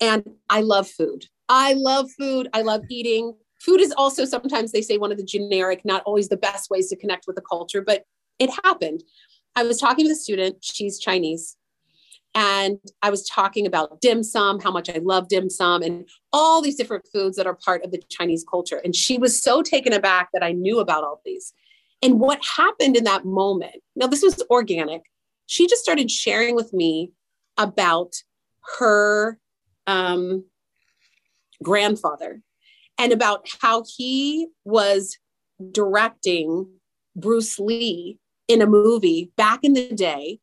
and 0.02 0.24
I 0.50 0.62
love 0.62 0.88
food. 0.88 1.26
I 1.50 1.74
love 1.74 2.10
food. 2.18 2.50
I 2.54 2.62
love 2.62 2.84
eating. 2.90 3.36
Food 3.64 3.80
is 3.80 3.94
also 3.96 4.26
sometimes 4.26 4.72
they 4.72 4.82
say 4.82 4.98
one 4.98 5.12
of 5.12 5.18
the 5.18 5.24
generic, 5.24 5.86
not 5.86 6.04
always 6.06 6.28
the 6.28 6.38
best 6.38 6.70
ways 6.70 6.90
to 6.90 6.98
connect 6.98 7.28
with 7.28 7.38
the 7.38 7.42
culture, 7.42 7.82
but 7.82 8.04
it 8.38 8.50
happened. 8.64 9.04
I 9.56 9.64
was 9.64 9.80
talking 9.80 10.04
to 10.04 10.10
the 10.10 10.16
student, 10.16 10.58
she's 10.62 11.00
Chinese, 11.00 11.56
and 12.36 12.80
I 13.02 13.10
was 13.10 13.26
talking 13.28 13.66
about 13.66 14.02
dim 14.02 14.22
sum, 14.24 14.60
how 14.60 14.72
much 14.72 14.90
I 14.90 15.00
love 15.02 15.30
dim 15.30 15.50
sum, 15.50 15.82
and 15.82 16.10
all 16.34 16.62
these 16.62 16.76
different 16.76 17.08
foods 17.14 17.38
that 17.38 17.48
are 17.48 17.56
part 17.56 17.86
of 17.86 17.92
the 17.92 18.02
Chinese 18.10 18.44
culture. 18.50 18.82
And 18.84 18.94
she 18.96 19.18
was 19.18 19.42
so 19.42 19.62
taken 19.62 19.94
aback 19.94 20.30
that 20.34 20.44
I 20.44 20.52
knew 20.52 20.80
about 20.80 21.04
all 21.04 21.22
these. 21.24 21.54
And 22.02 22.20
what 22.20 22.44
happened 22.58 22.98
in 22.98 23.06
that 23.06 23.24
moment, 23.24 23.76
now 23.96 24.08
this 24.08 24.24
was 24.24 24.44
organic, 24.50 25.04
she 25.46 25.68
just 25.68 25.84
started 25.84 26.12
sharing 26.12 26.56
with 26.56 26.74
me 26.74 27.14
about 27.58 28.14
her 28.80 29.40
um, 29.88 30.46
grandfather 31.62 32.42
and 32.98 33.12
about 33.12 33.48
how 33.62 33.84
he 33.98 34.48
was 34.66 35.18
directing 35.72 36.68
Bruce 37.16 37.60
Lee 37.60 38.20
in 38.48 38.62
a 38.62 38.68
movie 38.68 39.32
back 39.38 39.60
in 39.64 39.74
the 39.74 39.90
day. 39.90 40.40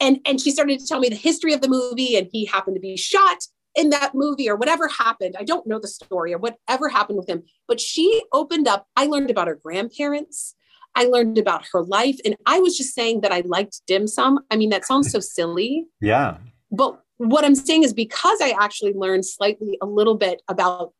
And, 0.00 0.18
and 0.24 0.40
she 0.40 0.50
started 0.50 0.80
to 0.80 0.86
tell 0.86 1.00
me 1.00 1.08
the 1.08 1.14
history 1.14 1.52
of 1.52 1.60
the 1.60 1.68
movie, 1.68 2.16
and 2.16 2.28
he 2.32 2.46
happened 2.46 2.76
to 2.76 2.80
be 2.80 2.96
shot 2.96 3.38
in 3.74 3.90
that 3.90 4.14
movie 4.14 4.48
or 4.48 4.56
whatever 4.56 4.88
happened. 4.88 5.36
I 5.38 5.44
don't 5.44 5.66
know 5.66 5.78
the 5.78 5.88
story 5.88 6.32
or 6.32 6.38
whatever 6.38 6.88
happened 6.88 7.18
with 7.18 7.28
him, 7.28 7.42
but 7.68 7.80
she 7.80 8.22
opened 8.32 8.66
up. 8.66 8.86
I 8.96 9.06
learned 9.06 9.30
about 9.30 9.48
her 9.48 9.58
grandparents. 9.62 10.54
I 10.94 11.04
learned 11.04 11.38
about 11.38 11.66
her 11.72 11.82
life. 11.82 12.18
And 12.24 12.36
I 12.46 12.58
was 12.58 12.76
just 12.76 12.94
saying 12.94 13.20
that 13.20 13.32
I 13.32 13.42
liked 13.44 13.82
dim 13.86 14.06
sum. 14.06 14.40
I 14.50 14.56
mean, 14.56 14.70
that 14.70 14.84
sounds 14.84 15.10
so 15.10 15.20
silly. 15.20 15.86
Yeah. 16.00 16.38
But 16.72 17.00
what 17.18 17.44
I'm 17.44 17.54
saying 17.54 17.84
is 17.84 17.92
because 17.92 18.40
I 18.40 18.54
actually 18.58 18.94
learned 18.94 19.26
slightly 19.26 19.78
a 19.82 19.86
little 19.86 20.16
bit 20.16 20.42
about, 20.48 20.92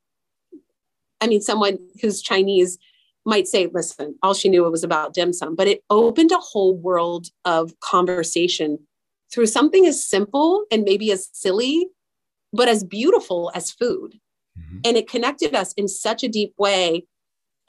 I 1.21 1.27
mean, 1.27 1.41
someone 1.41 1.79
who's 2.01 2.23
Chinese 2.23 2.79
might 3.27 3.47
say, 3.47 3.69
listen, 3.73 4.17
all 4.23 4.35
she 4.35 4.49
knew 4.49 4.65
was 4.65 4.85
about 4.85 5.15
dim 5.15 5.33
sum, 5.33 5.55
but 5.55 5.69
it 5.69 5.83
opened 5.91 6.33
a 6.33 6.39
whole 6.39 6.77
world 6.77 7.29
of 7.45 7.79
conversation 7.81 8.79
through 9.33 9.47
something 9.47 9.87
as 9.87 10.05
simple 10.05 10.65
and 10.71 10.85
maybe 10.85 11.13
as 11.13 11.29
silly, 11.33 11.89
but 12.53 12.69
as 12.69 12.83
beautiful 12.83 13.53
as 13.55 13.71
food. 13.71 14.15
Mm-hmm. 14.59 14.79
And 14.85 14.97
it 14.97 15.09
connected 15.09 15.55
us 15.55 15.73
in 15.75 15.87
such 15.87 16.25
a 16.25 16.29
deep 16.29 16.55
way 16.59 17.05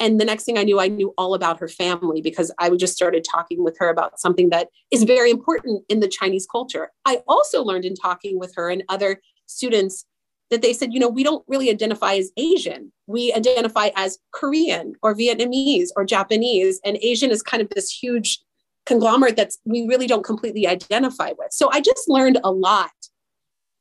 and 0.02 0.20
the 0.20 0.26
next 0.26 0.46
thing 0.46 0.58
I 0.58 0.64
knew, 0.64 0.80
I 0.80 0.88
knew 0.88 1.14
all 1.16 1.36
about 1.36 1.60
her 1.60 1.68
family 1.68 2.22
because 2.22 2.52
I 2.58 2.72
just 2.72 2.96
started 2.96 3.24
talking 3.24 3.64
with 3.64 3.78
her 3.78 3.88
about 3.88 4.20
something 4.20 4.50
that 4.50 4.70
is 4.90 5.04
very 5.04 5.30
important 5.30 5.84
in 5.90 6.00
the 6.00 6.08
Chinese 6.08 6.48
culture. 6.52 6.90
I 7.06 7.22
also 7.28 7.64
learned 7.64 7.86
in 7.86 7.94
talking 7.94 8.40
with 8.40 8.56
her 8.56 8.72
and 8.72 8.84
other 8.90 9.22
students 9.46 10.08
that 10.52 10.62
they 10.62 10.74
said, 10.74 10.94
you 10.94 11.00
know, 11.00 11.08
we 11.08 11.24
don't 11.24 11.44
really 11.48 11.70
identify 11.70 12.14
as 12.16 12.32
Asian. 12.36 12.92
We 13.08 13.34
identify 13.34 13.90
as 13.96 14.20
Korean 14.34 14.94
or 15.02 15.16
Vietnamese 15.16 15.88
or 15.96 16.06
Japanese. 16.06 16.80
And 16.84 16.98
Asian 17.02 17.32
is 17.32 17.42
kind 17.42 17.64
of 17.64 17.70
this 17.70 17.90
huge 17.90 18.40
conglomerate 18.86 19.38
that's 19.38 19.60
we 19.64 19.88
really 19.88 20.08
don't 20.08 20.26
completely 20.26 20.68
identify 20.68 21.32
with. 21.38 21.54
So 21.54 21.70
I 21.72 21.80
just 21.80 22.10
learned 22.10 22.40
a 22.44 22.52
lot 22.52 22.92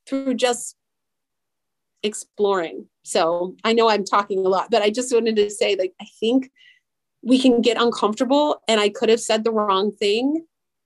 through 0.07 0.35
just 0.35 0.77
exploring. 2.03 2.87
So 3.03 3.55
I 3.63 3.73
know 3.73 3.89
I'm 3.89 4.05
talking 4.05 4.45
a 4.45 4.49
lot, 4.49 4.71
but 4.71 4.81
I 4.81 4.89
just 4.89 5.13
wanted 5.13 5.35
to 5.35 5.49
say, 5.49 5.75
like, 5.75 5.93
I 6.01 6.05
think 6.19 6.51
we 7.21 7.39
can 7.39 7.61
get 7.61 7.81
uncomfortable 7.81 8.61
and 8.67 8.79
I 8.79 8.89
could 8.89 9.09
have 9.09 9.19
said 9.19 9.43
the 9.43 9.51
wrong 9.51 9.91
thing, 9.91 10.45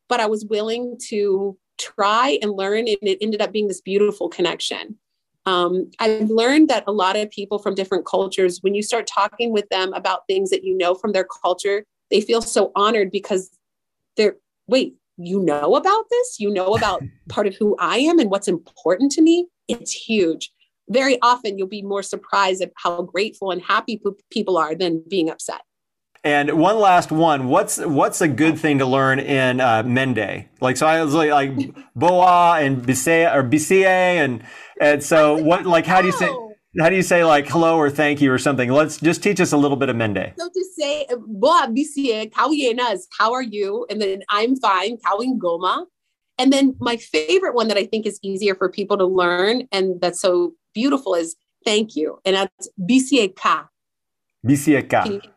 but 0.10 0.19
I 0.19 0.26
was 0.26 0.45
willing 0.45 0.98
to 1.10 1.58
try 1.78 2.39
and 2.41 2.54
learn. 2.54 2.88
And 2.88 2.98
it 3.02 3.19
ended 3.21 3.41
up 3.41 3.52
being 3.52 3.67
this 3.67 3.82
beautiful 3.82 4.30
connection. 4.30 4.98
Um, 5.45 5.91
I've 5.99 6.29
learned 6.29 6.69
that 6.69 6.84
a 6.88 6.91
lot 6.91 7.15
of 7.15 7.29
people 7.29 7.60
from 7.60 7.75
different 7.75 8.05
cultures, 8.05 8.60
when 8.62 8.73
you 8.73 8.81
start 8.81 9.08
talking 9.08 9.51
with 9.51 9.67
them 9.69 9.93
about 9.93 10.27
things 10.27 10.49
that 10.49 10.63
you 10.63 10.75
know 10.75 10.95
from 10.95 11.12
their 11.12 11.25
culture, 11.25 11.86
they 12.10 12.21
feel 12.21 12.41
so 12.41 12.71
honored 12.75 13.12
because 13.12 13.51
they're, 14.17 14.38
wait, 14.67 14.95
you 15.17 15.39
know 15.41 15.75
about 15.75 16.05
this? 16.10 16.39
You 16.39 16.51
know 16.51 16.75
about 16.75 17.03
part 17.29 17.47
of 17.47 17.55
who 17.55 17.75
I 17.79 17.97
am 17.97 18.19
and 18.19 18.29
what's 18.29 18.47
important 18.47 19.12
to 19.13 19.21
me? 19.21 19.47
It's 19.67 19.91
huge 19.91 20.51
very 20.89 21.19
often 21.21 21.58
you'll 21.58 21.67
be 21.67 21.81
more 21.81 22.03
surprised 22.03 22.62
at 22.62 22.71
how 22.75 23.01
grateful 23.01 23.51
and 23.51 23.62
happy 23.62 24.01
people 24.29 24.58
are 24.58 24.75
than 24.75 25.03
being 25.10 25.29
upset. 25.29 25.62
And 26.23 26.51
one 26.53 26.79
last 26.79 27.12
one. 27.12 27.49
What's 27.49 27.77
what's 27.77 28.19
a 28.19 28.27
good 28.27 28.58
thing 28.58 28.79
to 28.79 28.86
learn 28.86 29.19
in 29.19 29.62
uh, 29.62 29.84
Mende? 29.84 30.47
Like 30.60 30.75
so, 30.75 30.88
I 30.88 31.03
was 31.03 31.13
like, 31.13 31.29
like 31.29 31.75
boa 31.95 32.60
and 32.60 32.81
bisea 32.81 33.34
or 33.34 33.43
bisie 33.43 33.86
and 33.86 34.43
and 34.80 35.04
so 35.04 35.42
what? 35.42 35.66
Like 35.66 35.86
how 35.86 36.02
do 36.02 36.08
you 36.08 36.14
say? 36.14 36.30
How 36.78 36.90
do 36.90 36.96
you 36.96 37.04
say 37.04 37.24
like 37.24 37.48
hello 37.48 37.78
or 37.78 37.90
thank 37.90 38.22
you 38.22 38.32
or 38.32 38.38
something? 38.38 38.70
Let's 38.70 38.98
just 39.00 39.24
teach 39.24 39.40
us 39.40 39.54
a 39.54 39.58
little 39.58 39.78
bit 39.78 39.88
of 39.88 39.96
Mende. 39.96 40.34
So 40.38 40.50
to 40.50 40.66
say 40.78 41.08
boa 41.26 41.68
bisie, 41.70 42.30
is 42.94 43.08
how 43.18 43.32
are 43.34 43.42
you? 43.42 43.86
And 43.90 44.02
then 44.02 44.24
I'm 44.30 44.58
fine, 44.58 44.98
kawin 44.98 45.40
goma. 45.40 45.86
And 46.38 46.52
then 46.52 46.76
my 46.80 46.98
favorite 46.98 47.56
one 47.56 47.70
that 47.70 47.78
I 47.78 47.86
think 47.86 48.06
is 48.06 48.20
easier 48.22 48.56
for 48.56 48.70
people 48.70 48.98
to 48.98 49.06
learn 49.06 49.70
and 49.72 50.02
that's 50.02 50.20
so 50.20 50.54
beautiful 50.74 51.16
is 51.16 51.36
thank 51.64 51.96
you. 51.96 52.20
And 52.26 52.36
that's 52.36 52.70
BCAK. 52.82 53.68
BCAK. 54.46 55.30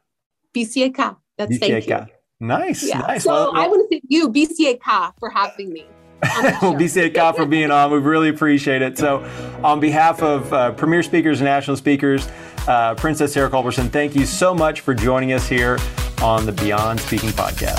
BCAK. 0.55 1.17
That's 1.39 1.53
BCAK. 1.53 1.61
thank 1.61 1.87
you. 1.87 2.07
Nice. 2.41 2.83
Yeah. 2.87 2.99
Nice. 2.99 3.25
So 3.25 3.33
well, 3.33 3.53
I 3.55 3.67
want 3.69 3.89
to 3.89 3.95
thank 3.95 4.05
you, 4.09 4.29
BCAK, 4.29 5.13
for 5.19 5.31
having 5.31 5.73
me. 5.73 5.87
well, 6.23 6.75
BCAK 6.75 7.37
for 7.37 7.47
being 7.47 7.71
on. 7.71 7.93
We 7.93 7.99
really 7.99 8.29
appreciate 8.29 8.83
it. 8.83 8.99
So, 8.99 9.29
on 9.63 9.79
behalf 9.79 10.23
of 10.23 10.53
uh, 10.53 10.73
premier 10.73 11.03
speakers 11.03 11.41
and 11.41 11.47
national 11.47 11.77
speakers, 11.77 12.29
uh, 12.67 12.95
Princess 12.97 13.33
Sarah 13.33 13.51
Culberson, 13.51 13.89
thank 13.89 14.17
you 14.17 14.27
so 14.27 14.53
much 14.55 14.81
for 14.81 14.95
joining 14.95 15.33
us 15.33 15.49
here 15.49 15.79
on 16.21 16.45
the 16.45 16.53
Beyond 16.53 17.01
Speaking 17.01 17.31
podcast. 17.31 17.79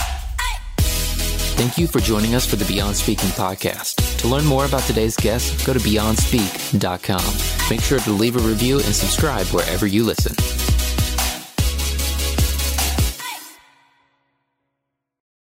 Thank 1.60 1.78
you 1.78 1.88
for 1.88 1.99
joining 1.99 2.36
us 2.36 2.45
for 2.45 2.56
the 2.56 2.63
Beyond 2.63 2.95
Speaking 2.95 3.30
podcast. 3.32 4.19
To 4.19 4.28
learn 4.30 4.45
more 4.45 4.65
about 4.65 4.84
today's 4.84 5.17
guest, 5.17 5.65
go 5.65 5.73
to 5.73 5.80
beyondspeak.com. 5.80 7.69
Make 7.69 7.82
sure 7.82 7.99
to 7.99 8.12
leave 8.12 8.38
a 8.38 8.47
review 8.47 8.75
and 8.75 8.95
subscribe 8.95 9.47
wherever 9.47 9.86
you 9.86 10.06
listen. 10.06 10.68